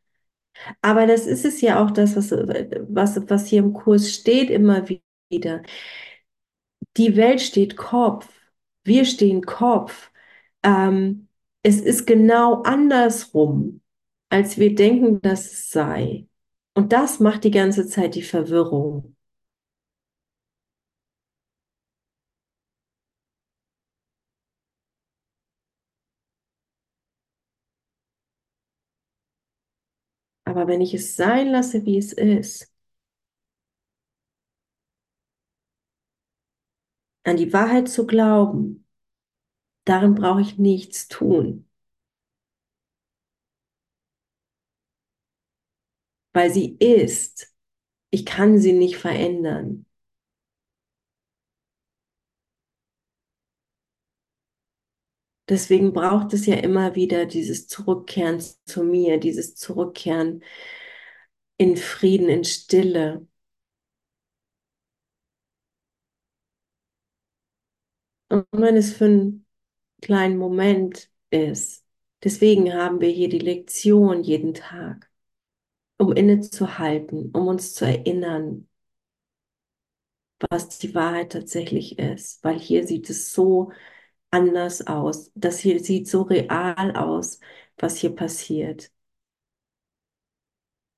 [0.83, 4.85] Aber das ist es ja auch das, was, was, was hier im Kurs steht, immer
[5.31, 5.63] wieder.
[6.97, 8.29] Die Welt steht Kopf.
[8.85, 10.11] Wir stehen Kopf.
[10.63, 11.29] Ähm,
[11.63, 13.83] es ist genau andersrum,
[14.31, 16.27] als wir denken, dass es sei.
[16.75, 19.17] Und das macht die ganze Zeit die Verwirrung.
[30.69, 32.73] Wenn ich es sein lasse, wie es ist,
[37.25, 38.85] an die Wahrheit zu glauben,
[39.85, 41.69] darin brauche ich nichts tun.
[46.33, 47.55] Weil sie ist.
[48.11, 49.87] Ich kann sie nicht verändern.
[55.49, 60.43] Deswegen braucht es ja immer wieder dieses Zurückkehren zu mir, dieses Zurückkehren
[61.57, 63.27] in Frieden, in Stille.
[68.29, 69.47] Und wenn es für einen
[70.03, 71.85] kleinen Moment ist,
[72.25, 75.11] deswegen haben wir hier die Lektion jeden Tag,
[75.99, 78.69] um innezuhalten, um uns zu erinnern,
[80.51, 83.73] was die Wahrheit tatsächlich ist, weil hier sieht es so
[84.31, 85.31] anders aus.
[85.35, 87.41] Das hier sieht so real aus,
[87.79, 88.91] was hier passiert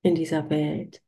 [0.03, 1.03] in dieser Welt.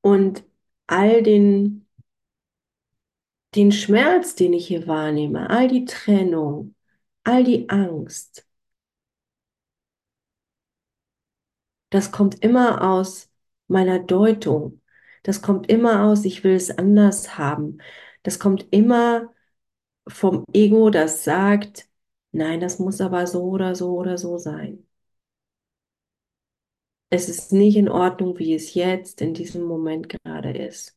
[0.00, 0.44] Und
[0.86, 1.85] all den,
[3.56, 6.74] den Schmerz, den ich hier wahrnehme, all die Trennung,
[7.24, 8.46] all die Angst,
[11.90, 13.30] das kommt immer aus
[13.68, 14.80] meiner Deutung.
[15.22, 17.78] Das kommt immer aus, ich will es anders haben.
[18.22, 19.32] Das kommt immer
[20.08, 21.88] vom Ego, das sagt,
[22.32, 24.86] nein, das muss aber so oder so oder so sein.
[27.10, 30.95] Es ist nicht in Ordnung, wie es jetzt in diesem Moment gerade ist.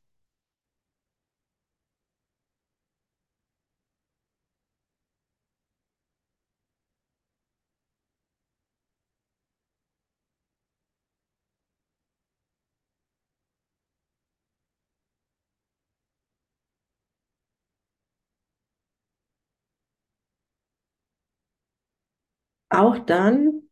[22.69, 23.69] Auch dann,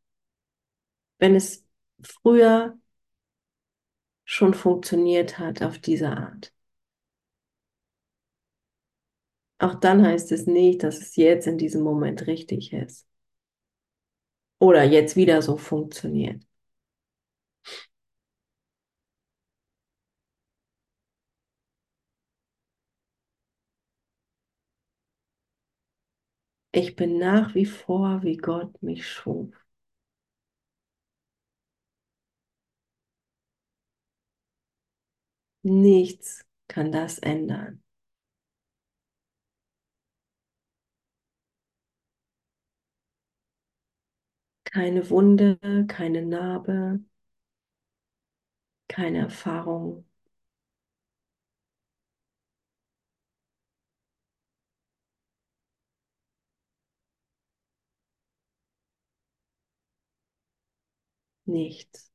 [1.20, 1.66] wenn es
[2.02, 2.78] früher
[4.26, 6.54] schon funktioniert hat auf diese Art.
[9.60, 13.06] Auch dann heißt es nicht, dass es jetzt in diesem Moment richtig ist.
[14.60, 16.44] Oder jetzt wieder so funktioniert.
[26.72, 29.50] Ich bin nach wie vor, wie Gott mich schuf.
[35.62, 37.84] Nichts kann das ändern.
[44.66, 45.58] keine Wunde,
[45.88, 47.00] keine Narbe,
[48.90, 50.06] keine Erfahrung.
[61.48, 62.12] Nichts.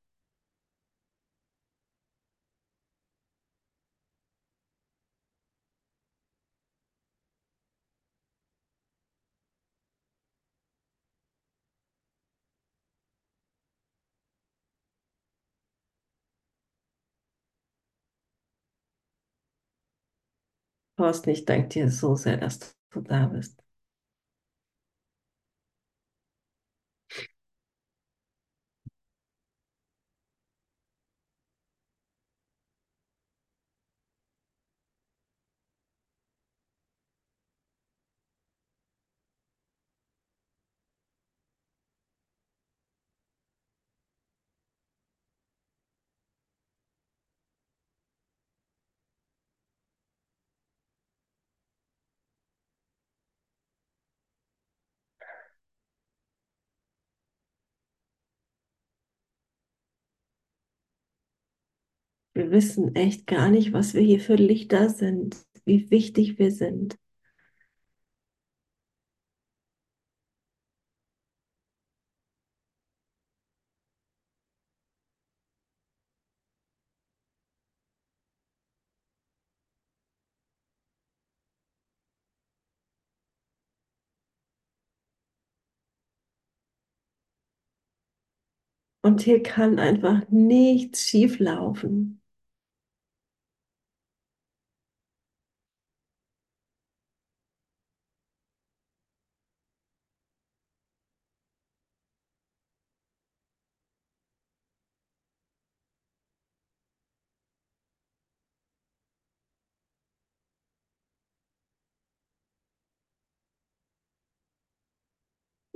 [20.97, 23.62] Thorsten, ich danke dir so sehr, dass du da bist.
[62.35, 66.99] Wir wissen echt gar nicht, was wir hier für Lichter sind, wie wichtig wir sind.
[89.03, 92.22] Und hier kann einfach nichts schief laufen.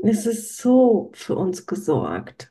[0.07, 2.50] Es ist so für uns gesorgt.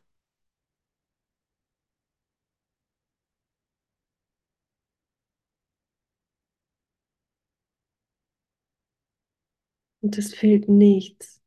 [9.99, 11.41] Und es fehlt nichts.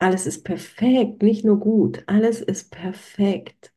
[0.00, 3.69] Alles ist perfekt, nicht nur gut, alles ist perfekt.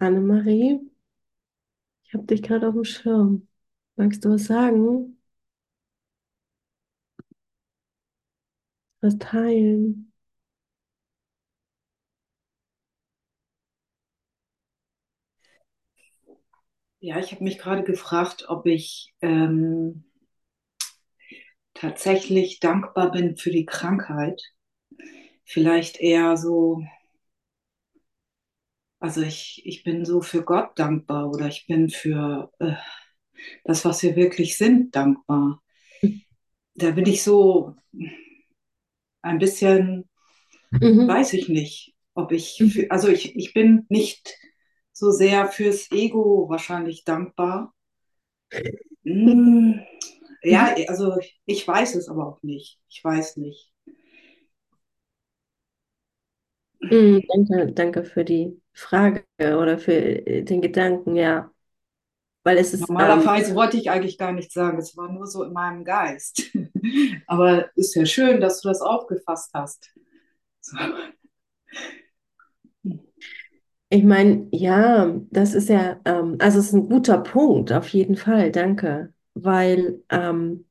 [0.00, 0.80] Annemarie,
[2.04, 3.46] ich habe dich gerade auf dem Schirm.
[3.96, 5.16] Magst du was sagen?
[9.00, 10.12] Was teilen?
[17.00, 20.04] Ja, ich habe mich gerade gefragt, ob ich ähm,
[21.74, 24.42] tatsächlich dankbar bin für die Krankheit.
[25.44, 26.82] Vielleicht eher so,
[29.00, 32.74] also ich, ich bin so für Gott dankbar oder ich bin für äh,
[33.64, 35.62] das, was wir wirklich sind, dankbar.
[36.76, 37.74] Da bin ich so
[39.22, 40.08] ein bisschen,
[40.72, 41.06] Mhm.
[41.06, 42.70] weiß ich nicht, ob ich, Mhm.
[42.72, 44.34] für, also ich, ich bin nicht
[44.92, 47.74] so sehr fürs Ego wahrscheinlich dankbar.
[49.04, 49.80] Hm,
[50.42, 50.88] ja, Mhm.
[50.88, 52.80] also ich weiß es aber auch nicht.
[52.88, 53.72] Ich weiß nicht.
[56.90, 57.22] Mhm.
[57.28, 61.50] Danke, danke für die Frage oder für äh, den Gedanken, ja.
[62.44, 65.42] Weil es ist, ähm, Normalerweise wollte ich eigentlich gar nichts sagen, es war nur so
[65.42, 66.50] in meinem Geist.
[67.26, 69.90] Aber ist ja schön, dass du das aufgefasst hast.
[70.60, 70.76] So.
[73.90, 78.16] ich meine, ja, das ist ja, ähm, also es ist ein guter Punkt, auf jeden
[78.16, 79.12] Fall, danke.
[79.34, 80.67] Weil, ähm,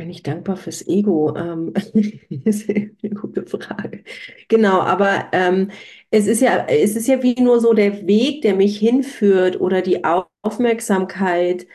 [0.00, 1.34] Bin ich dankbar fürs Ego?
[1.36, 1.74] Ähm,
[2.44, 4.02] ist eine gute Frage.
[4.48, 5.70] Genau, aber ähm,
[6.10, 9.82] es ist ja, es ist ja wie nur so der Weg, der mich hinführt oder
[9.82, 11.66] die Au- Aufmerksamkeit,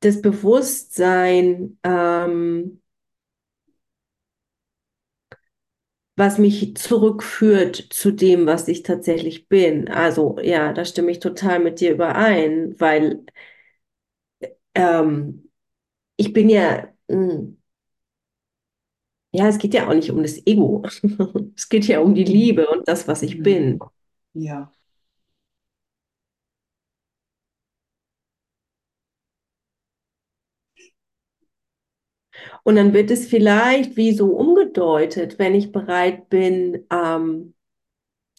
[0.00, 2.80] das Bewusstsein, ähm,
[6.16, 9.88] was mich zurückführt zu dem, was ich tatsächlich bin.
[9.88, 13.24] Also ja, da stimme ich total mit dir überein, weil
[14.74, 15.49] ähm,
[16.20, 17.54] ich bin ja, mh,
[19.32, 20.82] ja, es geht ja auch nicht um das Ego.
[21.56, 23.42] Es geht ja um die Liebe und das, was ich Mhm.
[23.42, 23.80] bin.
[24.34, 24.72] Ja.
[32.62, 37.54] Und dann wird es vielleicht wie so umgedeutet, wenn ich bereit bin, ähm,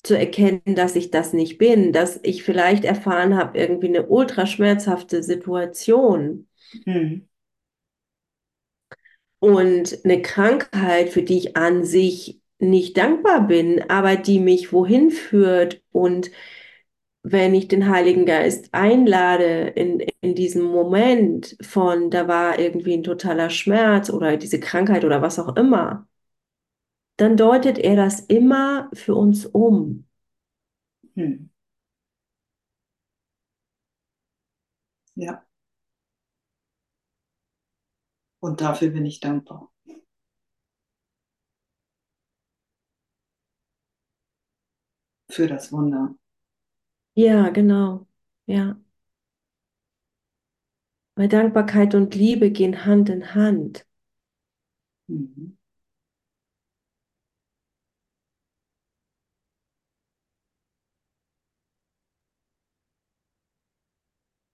[0.03, 4.47] zu erkennen, dass ich das nicht bin, dass ich vielleicht erfahren habe, irgendwie eine ultra
[4.47, 6.47] schmerzhafte Situation
[6.85, 7.27] Mhm.
[9.41, 15.11] Und eine Krankheit, für die ich an sich nicht dankbar bin, aber die mich wohin
[15.11, 15.83] führt.
[15.91, 16.31] Und
[17.23, 23.03] wenn ich den Heiligen Geist einlade in, in diesem Moment von, da war irgendwie ein
[23.03, 26.07] totaler Schmerz oder diese Krankheit oder was auch immer,
[27.17, 30.05] dann deutet er das immer für uns um.
[31.15, 31.49] Mhm.
[35.15, 35.45] Ja.
[38.41, 39.71] Und dafür bin ich dankbar.
[45.31, 46.13] Für das Wunder.
[47.15, 48.07] Ja, genau.
[48.45, 48.77] Ja.
[51.15, 53.85] Weil Dankbarkeit und Liebe gehen Hand in Hand.
[55.07, 55.55] Mhm.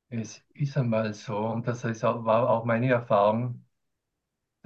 [0.09, 3.65] Es ist einmal so, und das ist auch, war auch meine Erfahrung,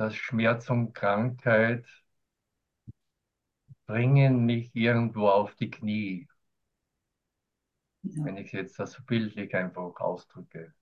[0.02, 1.86] dass Schmerz und Krankheit
[3.86, 6.28] bringen mich irgendwo auf die Knie,
[8.04, 8.24] Ja.
[8.24, 10.74] wenn ich es jetzt das so bildlich einfach ausdrücke.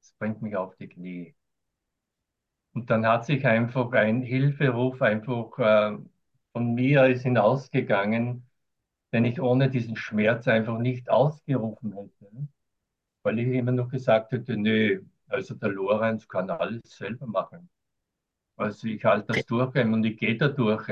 [0.00, 1.34] Es bringt mich auf die Knie.
[2.72, 5.98] Und dann hat sich einfach ein Hilferuf einfach äh,
[6.52, 8.48] von mir ist hinausgegangen,
[9.12, 12.48] den ich ohne diesen Schmerz einfach nicht ausgerufen hätte.
[13.22, 17.70] Weil ich immer noch gesagt hätte, nö, also der Lorenz kann alles selber machen.
[18.58, 20.86] Also ich halte das durch und ich gehe da durch.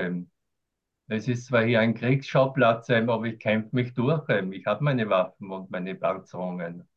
[1.09, 4.29] Es ist zwar hier ein Kriegsschauplatz, aber ich kämpfe mich durch.
[4.53, 6.89] Ich habe meine Waffen und meine Panzerungen.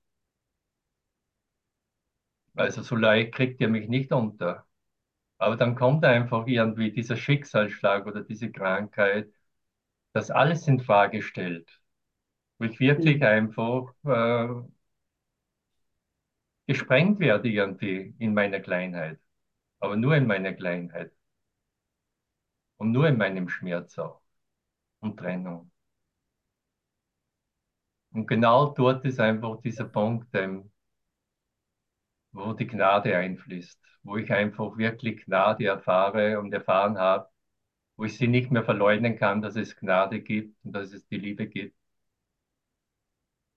[2.56, 4.66] Also so leicht kriegt ihr mich nicht unter.
[5.40, 9.34] Aber dann kommt einfach irgendwie dieser Schicksalsschlag oder diese Krankheit,
[10.14, 11.70] das alles in Frage stellt.
[12.60, 14.50] Wo ich wirklich einfach äh,
[16.68, 19.20] gesprengt werde irgendwie in meiner Kleinheit.
[19.80, 21.12] Aber nur in meiner Kleinheit.
[22.78, 24.22] Und nur in meinem Schmerz auch.
[25.02, 25.72] Und Trennung.
[28.12, 30.70] Und genau dort ist einfach dieser Punkt, ähm,
[32.32, 37.30] wo die Gnade einfließt, wo ich einfach wirklich Gnade erfahre und erfahren habe,
[37.98, 41.18] wo ich sie nicht mehr verleugnen kann, dass es Gnade gibt und dass es die
[41.20, 41.76] Liebe gibt.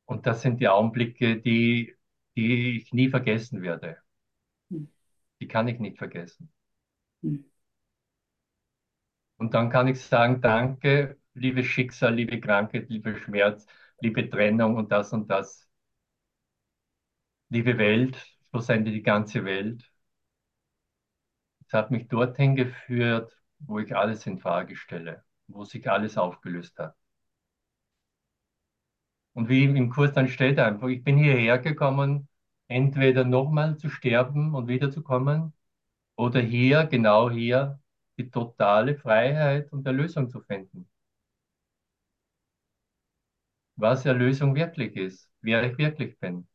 [0.07, 1.97] Und das sind die Augenblicke, die,
[2.37, 4.02] die ich nie vergessen werde.
[5.43, 6.53] Die kann ich nicht vergessen.
[7.23, 7.45] Hm.
[9.37, 13.67] Und dann kann ich sagen, danke, liebes Schicksal, liebe Krankheit, lieber Schmerz,
[14.01, 15.69] liebe Trennung und das und das.
[17.51, 18.17] Liebe Welt,
[18.51, 19.89] schlussendlich die ganze Welt.
[21.67, 26.79] Es hat mich dorthin geführt, wo ich alles in Frage stelle, wo sich alles aufgelöst
[26.79, 26.95] hat.
[29.35, 32.29] Und wie im Kurs dann steht einfach, ich bin hierher gekommen,
[32.73, 35.53] entweder nochmal zu sterben und wiederzukommen
[36.17, 37.81] oder hier, genau hier,
[38.19, 40.89] die totale Freiheit und Erlösung zu finden.
[43.77, 46.49] Was Erlösung wirklich ist, wer ich wirklich bin.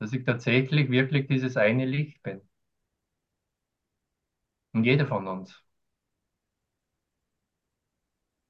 [0.00, 2.42] Dass ich tatsächlich wirklich dieses eine Licht bin.
[4.72, 5.62] Und jeder von uns.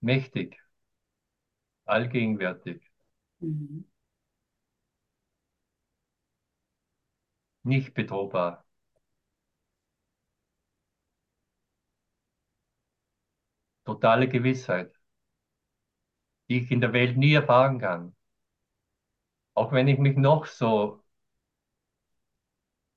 [0.02, 0.58] Mächtig,
[1.84, 2.80] allgegenwärtig,
[3.40, 3.84] Mhm.
[7.62, 8.64] Nicht bedrohbar.
[13.84, 14.90] Totale Gewissheit,
[16.50, 18.14] die ich in der Welt nie erfahren kann.
[19.54, 21.04] Auch wenn ich mich noch so,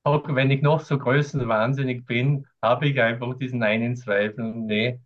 [0.05, 4.53] auch wenn ich noch so größenwahnsinnig bin, habe ich einfach diesen einen Zweifel.
[4.55, 4.99] Nee,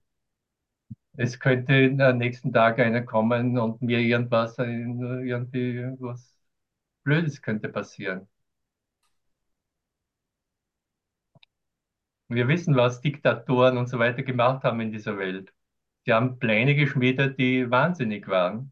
[1.17, 6.39] es könnte am nächsten Tag einer kommen und mir irgendwas, irgendwie irgendwas
[7.03, 8.27] Blödes könnte passieren.
[12.29, 15.53] Wir wissen, was Diktatoren und so weiter gemacht haben in dieser Welt.
[16.05, 18.71] Sie haben Pläne geschmiedet, die wahnsinnig waren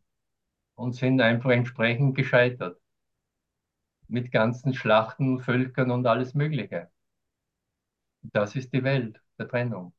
[0.76, 2.80] und sind einfach entsprechend gescheitert.
[4.08, 6.90] Mit ganzen Schlachten, Völkern und alles Mögliche.
[8.24, 9.94] Das ist die Welt der Trennung.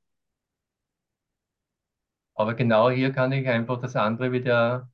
[2.34, 4.90] Aber genau hier kann ich einfach das andere wieder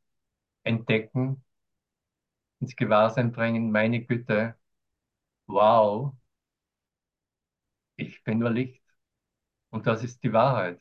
[0.64, 1.44] entdecken,
[2.60, 4.54] ins Gewahrsein bringen, meine Güte,
[5.46, 6.14] wow,
[8.08, 8.82] ich bin nur Licht.
[9.70, 10.80] Und das ist die Wahrheit.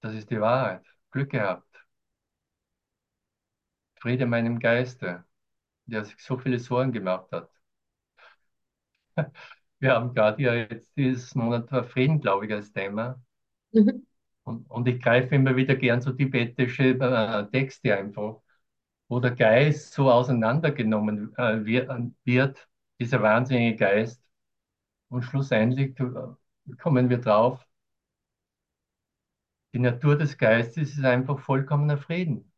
[0.00, 0.84] Das ist die Wahrheit.
[1.10, 1.66] Glück gehabt.
[4.00, 5.24] Friede meinem Geiste,
[5.86, 7.50] der sich so viele Sorgen gemacht hat.
[9.78, 13.22] Wir haben gerade ja jetzt dieses Monat Frieden, glaube ich, als Thema.
[13.72, 14.06] Mhm.
[14.44, 18.40] Und, und ich greife immer wieder gern so tibetische äh, Texte einfach,
[19.08, 21.90] wo der Geist so auseinandergenommen äh, wird,
[22.24, 22.68] wird,
[23.02, 24.22] dieser wahnsinnige Geist.
[25.10, 27.66] Und schlussendlich äh, kommen wir drauf,
[29.74, 32.52] die Natur des Geistes ist einfach vollkommener Frieden.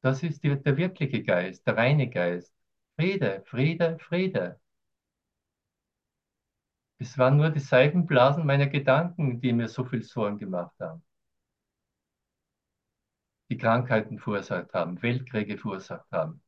[0.00, 2.52] Das ist die, der wirkliche Geist, der reine Geist.
[2.96, 4.60] Friede, Friede, Friede.
[6.98, 11.02] Es waren nur die Seifenblasen meiner Gedanken, die mir so viel Sorgen gemacht haben.
[13.50, 16.42] Die Krankheiten verursacht haben, Weltkriege verursacht haben.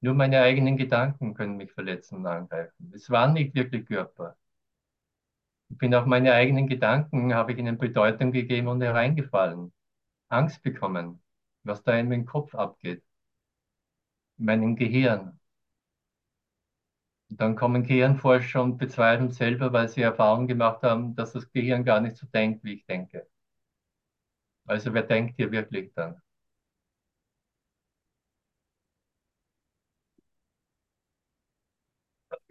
[0.00, 2.92] Nur meine eigenen Gedanken können mich verletzen und angreifen.
[2.94, 4.36] Es waren nicht wirklich Körper.
[5.70, 9.72] Ich bin auch meine eigenen Gedanken, habe ich ihnen Bedeutung gegeben und hereingefallen.
[10.28, 11.22] Angst bekommen,
[11.64, 13.02] was da in meinem Kopf abgeht.
[14.38, 15.38] In meinem Gehirn.
[17.30, 21.84] Und dann kommen Gehirnforscher und bezweifeln selber, weil sie Erfahrung gemacht haben, dass das Gehirn
[21.84, 23.26] gar nicht so denkt, wie ich denke.
[24.64, 26.22] Also wer denkt hier wirklich dann?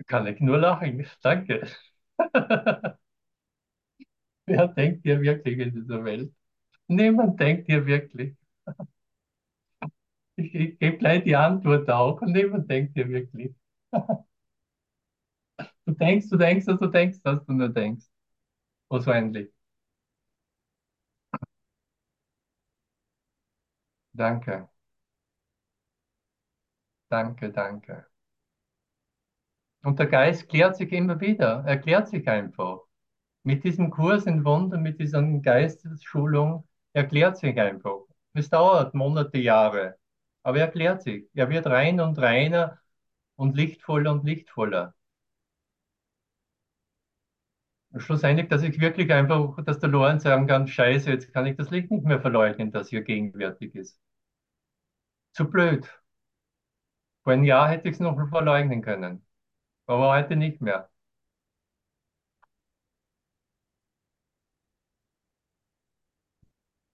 [0.09, 1.07] Kann ich nur lachen.
[1.23, 1.65] Danke.
[4.45, 6.33] Wer denkt hier wirklich in dieser Welt?
[6.87, 8.35] Niemand denkt hier wirklich.
[10.37, 13.53] Ich, ich gebe gleich die Antwort auch und niemand denkt hier wirklich.
[15.85, 18.05] Du denkst, du denkst, dass du denkst, dass du nur denkst.
[18.89, 19.49] Wahrscheinlich.
[24.13, 24.69] Danke.
[27.11, 28.07] Danke, danke.
[29.83, 31.63] Und der Geist klärt sich immer wieder.
[31.65, 32.79] Er klärt sich einfach.
[33.43, 38.01] Mit diesem Kurs in Wundern, mit dieser Geistesschulung, erklärt sich einfach.
[38.33, 39.97] Es dauert Monate, Jahre,
[40.43, 41.27] aber er erklärt sich.
[41.33, 42.79] Er wird rein und reiner
[43.35, 44.93] und lichtvoller und lichtvoller.
[47.91, 51.55] Und schlussendlich, dass ich wirklich einfach, dass der Lorenz sagen kann, scheiße, jetzt kann ich
[51.57, 53.99] das Licht nicht mehr verleugnen, das hier gegenwärtig ist.
[55.33, 55.87] Zu blöd.
[57.23, 59.25] Vor einem Jahr hätte ich es noch verleugnen können,
[59.89, 60.89] aber heute nicht mehr.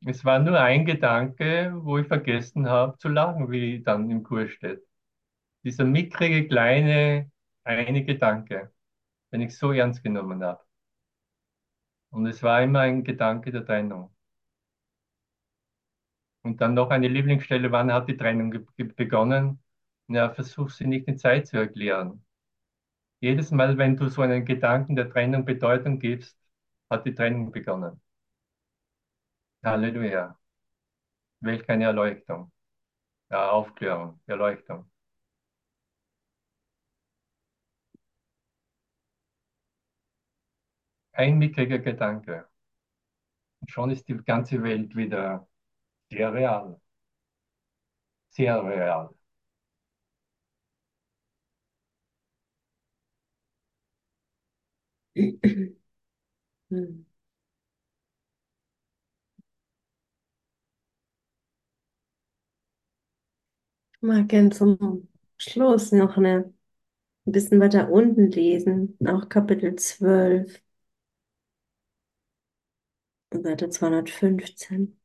[0.06, 4.52] Es war nur ein Gedanke, wo ich vergessen habe zu lachen, wie dann im Kurs
[4.52, 4.82] steht.
[5.66, 7.32] Dieser mickrige, kleine,
[7.66, 8.74] eine Gedanke,
[9.32, 10.64] den ich so ernst genommen habe.
[12.10, 14.10] Und es war immer ein Gedanke der Trennung.
[16.44, 18.52] Und dann noch eine Lieblingsstelle, wann hat die Trennung
[18.96, 19.60] begonnen?
[20.08, 22.25] Ja, versuch sie nicht in Zeit zu erklären.
[23.20, 26.38] Jedes Mal, wenn du so einen Gedanken der Trennung Bedeutung gibst,
[26.90, 28.00] hat die Trennung begonnen.
[29.64, 30.38] Halleluja.
[31.40, 32.52] Welch eine Erleuchtung.
[33.32, 34.90] Ja, Aufklärung, Erleuchtung.
[41.14, 42.48] Ein mickriger Gedanke.
[43.60, 45.46] Und schon ist die ganze Welt wieder
[46.12, 46.80] sehr real.
[48.30, 49.10] Sehr real.
[56.70, 57.06] Hm.
[63.94, 65.08] Ich mag gern zum
[65.38, 66.54] Schluss noch eine,
[67.28, 70.62] ein bisschen weiter unten lesen, auch Kapitel 12,
[73.32, 75.00] Seite 215.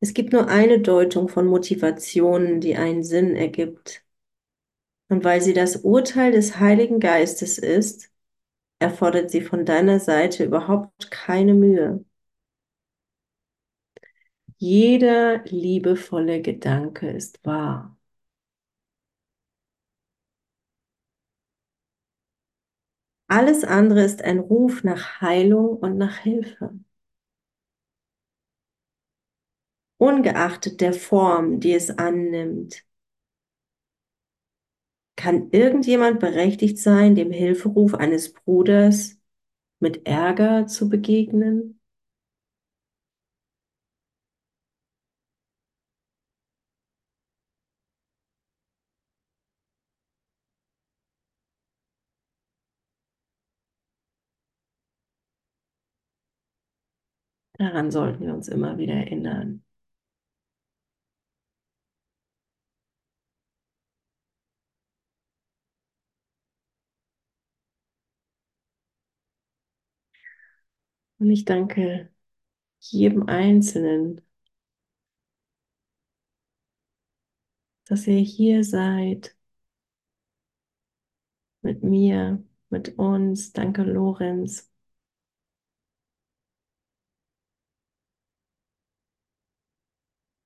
[0.00, 4.04] Es gibt nur eine Deutung von Motivationen, die einen Sinn ergibt.
[5.12, 8.10] Und weil sie das Urteil des Heiligen Geistes ist,
[8.80, 12.04] erfordert sie von deiner Seite überhaupt keine Mühe.
[14.56, 17.98] Jeder liebevolle Gedanke ist wahr.
[23.26, 26.72] Alles andere ist ein Ruf nach Heilung und nach Hilfe.
[29.96, 32.84] Ungeachtet der Form, die es annimmt,
[35.16, 39.18] kann irgendjemand berechtigt sein, dem Hilferuf eines Bruders
[39.80, 41.80] mit Ärger zu begegnen?
[57.56, 59.64] Daran sollten wir uns immer wieder erinnern.
[71.22, 72.10] Und ich danke
[72.80, 74.22] jedem Einzelnen,
[77.84, 79.36] dass ihr hier seid
[81.62, 83.52] mit mir, mit uns.
[83.52, 84.70] Danke, Lorenz.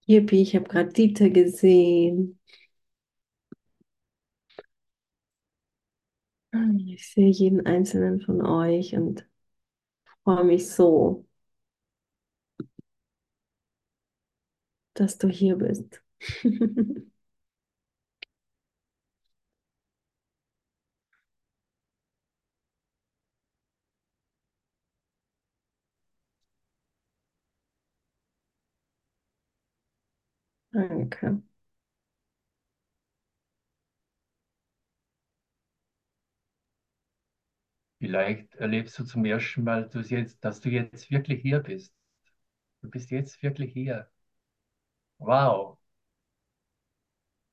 [0.09, 2.39] Yippie, ich habe gerade Dieter gesehen.
[6.87, 9.27] Ich sehe jeden einzelnen von euch und
[10.27, 11.24] freue mich so,
[14.95, 16.03] dass du hier bist.
[30.72, 31.43] Danke.
[38.07, 41.92] Vielleicht erlebst du zum ersten Mal, dass, jetzt, dass du jetzt wirklich hier bist.
[42.82, 44.09] Du bist jetzt wirklich hier.
[45.18, 45.78] Wow.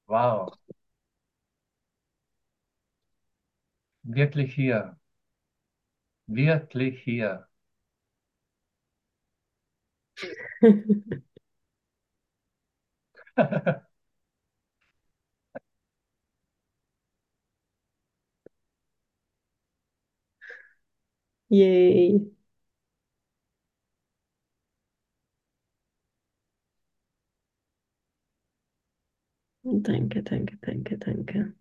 [0.08, 0.54] Wow.
[4.04, 4.96] Wirklich hier.
[6.28, 7.48] Wirklich hier.
[21.58, 22.34] Yay.
[29.88, 31.54] Danke, danke, danke, danke.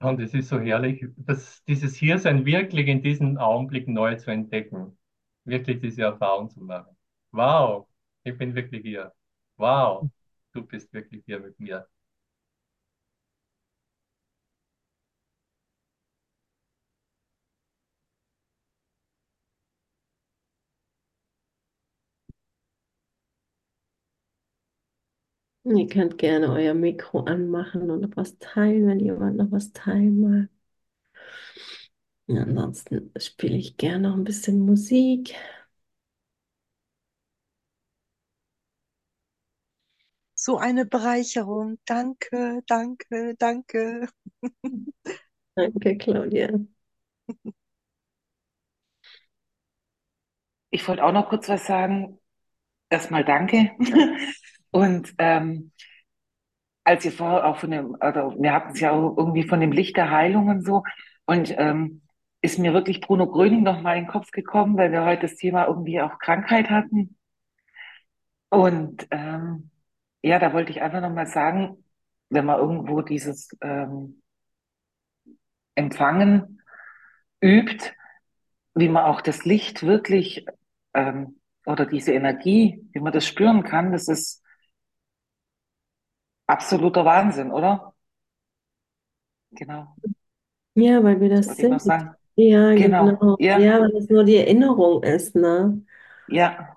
[0.00, 4.98] Und es ist so herrlich, dass dieses Hiersein wirklich in diesem Augenblick neu zu entdecken.
[5.44, 6.96] Wirklich diese Erfahrung zu machen.
[7.32, 7.88] Wow,
[8.24, 9.12] ich bin wirklich hier.
[9.56, 10.10] Wow,
[10.52, 11.86] du bist wirklich hier mit mir.
[25.66, 30.20] Ihr könnt gerne euer Mikro anmachen und noch was teilen, wenn jemand noch was teilen
[30.20, 30.48] mag.
[32.28, 35.34] Ansonsten spiele ich gerne noch ein bisschen Musik.
[40.34, 41.78] So eine Bereicherung.
[41.84, 44.08] Danke, danke, danke.
[45.56, 46.50] Danke, Claudia.
[50.70, 52.18] Ich wollte auch noch kurz was sagen.
[52.90, 53.70] Erstmal danke.
[54.76, 55.72] Und ähm,
[56.84, 59.72] als ihr vorher auch von dem, also wir hatten es ja auch irgendwie von dem
[59.72, 60.82] Licht der Heilung und so.
[61.24, 62.02] Und ähm,
[62.42, 65.36] ist mir wirklich Bruno Gröning noch mal in den Kopf gekommen, weil wir heute das
[65.36, 67.16] Thema irgendwie auch Krankheit hatten.
[68.50, 69.70] Und ähm,
[70.20, 71.82] ja, da wollte ich einfach noch mal sagen,
[72.28, 74.20] wenn man irgendwo dieses ähm,
[75.74, 76.60] Empfangen
[77.40, 77.94] übt,
[78.74, 80.44] wie man auch das Licht wirklich
[80.92, 84.42] ähm, oder diese Energie, wie man das spüren kann, das ist
[86.46, 87.94] absoluter Wahnsinn, oder?
[89.52, 89.98] Genau.
[90.74, 91.80] Ja, weil wir Das das wollte ich noch sind.
[91.80, 92.14] sagen.
[92.36, 93.18] Ja, Genau.
[93.18, 93.38] genau.
[93.38, 95.82] Ja, Ja, weil es nur die Erinnerung ist, ne?
[96.26, 96.76] ja.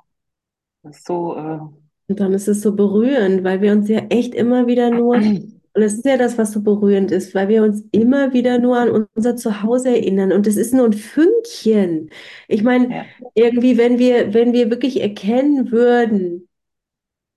[0.83, 1.59] Das ist so, äh,
[2.07, 5.17] Und dann ist es so berührend, weil wir uns ja echt immer wieder nur,
[5.73, 8.77] und das ist ja das, was so berührend ist, weil wir uns immer wieder nur
[8.79, 10.31] an unser Zuhause erinnern.
[10.31, 12.09] Und das ist nur ein Fünkchen.
[12.47, 16.47] Ich meine, ja, irgendwie, wenn wir, wenn wir wirklich erkennen würden,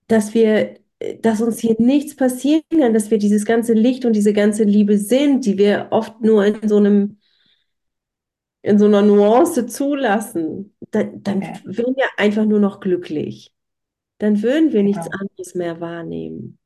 [0.07, 0.75] dass wir,
[1.21, 4.97] dass uns hier nichts passieren kann, dass wir dieses ganze Licht und diese ganze Liebe
[4.97, 7.17] sind, die wir oft nur in so einem,
[8.61, 13.53] in so einer Nuance zulassen, dann, dann ja, wären wir einfach nur noch glücklich.
[14.19, 15.17] Dann würden wir nichts genau.
[15.19, 16.57] anderes mehr wahrnehmen.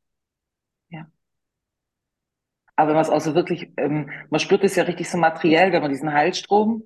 [0.89, 1.07] Ja.
[2.75, 5.71] Aber wenn man es auch so wirklich, ähm, man spürt es ja richtig so materiell,
[5.71, 6.83] wenn man diesen Heilstrom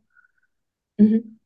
[0.98, 1.40] Mhm.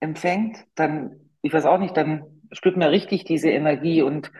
[0.00, 4.32] empfängt, dann, ich weiß auch nicht, dann spürt man richtig diese Energie und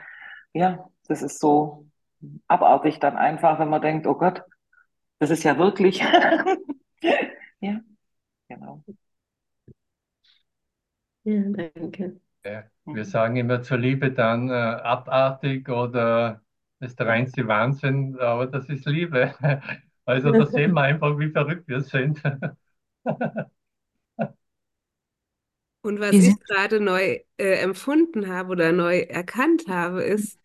[0.53, 1.87] ja, das ist so
[2.49, 4.43] abartig dann einfach, wenn man denkt, oh Gott,
[5.21, 6.03] das ist ja wirklich.
[7.61, 7.81] Ja,
[8.49, 8.85] genau.
[11.25, 12.21] Ja, danke.
[12.45, 13.05] Ja, wir Mhm.
[13.05, 16.43] sagen immer zur Liebe dann äh, abartig oder
[16.81, 19.35] das ist der reinste Wahnsinn, aber das ist Liebe.
[20.05, 22.23] Also da sehen wir einfach, wie verrückt wir sind.
[25.83, 30.39] Und was Wir ich gerade neu äh, empfunden habe oder neu erkannt habe, ist,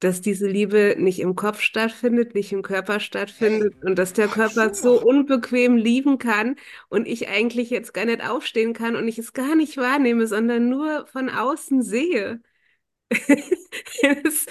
[0.00, 4.74] dass diese Liebe nicht im Kopf stattfindet, nicht im Körper stattfindet und dass der Körper
[4.74, 6.56] so unbequem lieben kann
[6.88, 10.68] und ich eigentlich jetzt gar nicht aufstehen kann und ich es gar nicht wahrnehme, sondern
[10.68, 12.40] nur von außen sehe.
[14.24, 14.46] Es,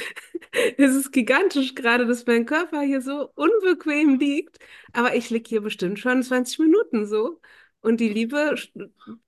[0.78, 4.60] es ist gigantisch gerade, dass mein Körper hier so unbequem liegt,
[4.94, 7.41] aber ich liege hier bestimmt schon 20 Minuten so
[7.82, 8.56] und die Liebe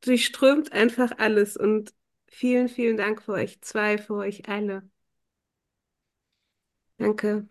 [0.01, 1.93] durchströmt einfach alles und
[2.28, 4.88] vielen, vielen Dank für euch zwei, für euch alle.
[6.99, 7.47] Danke.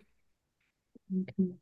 [1.11, 1.55] Okay.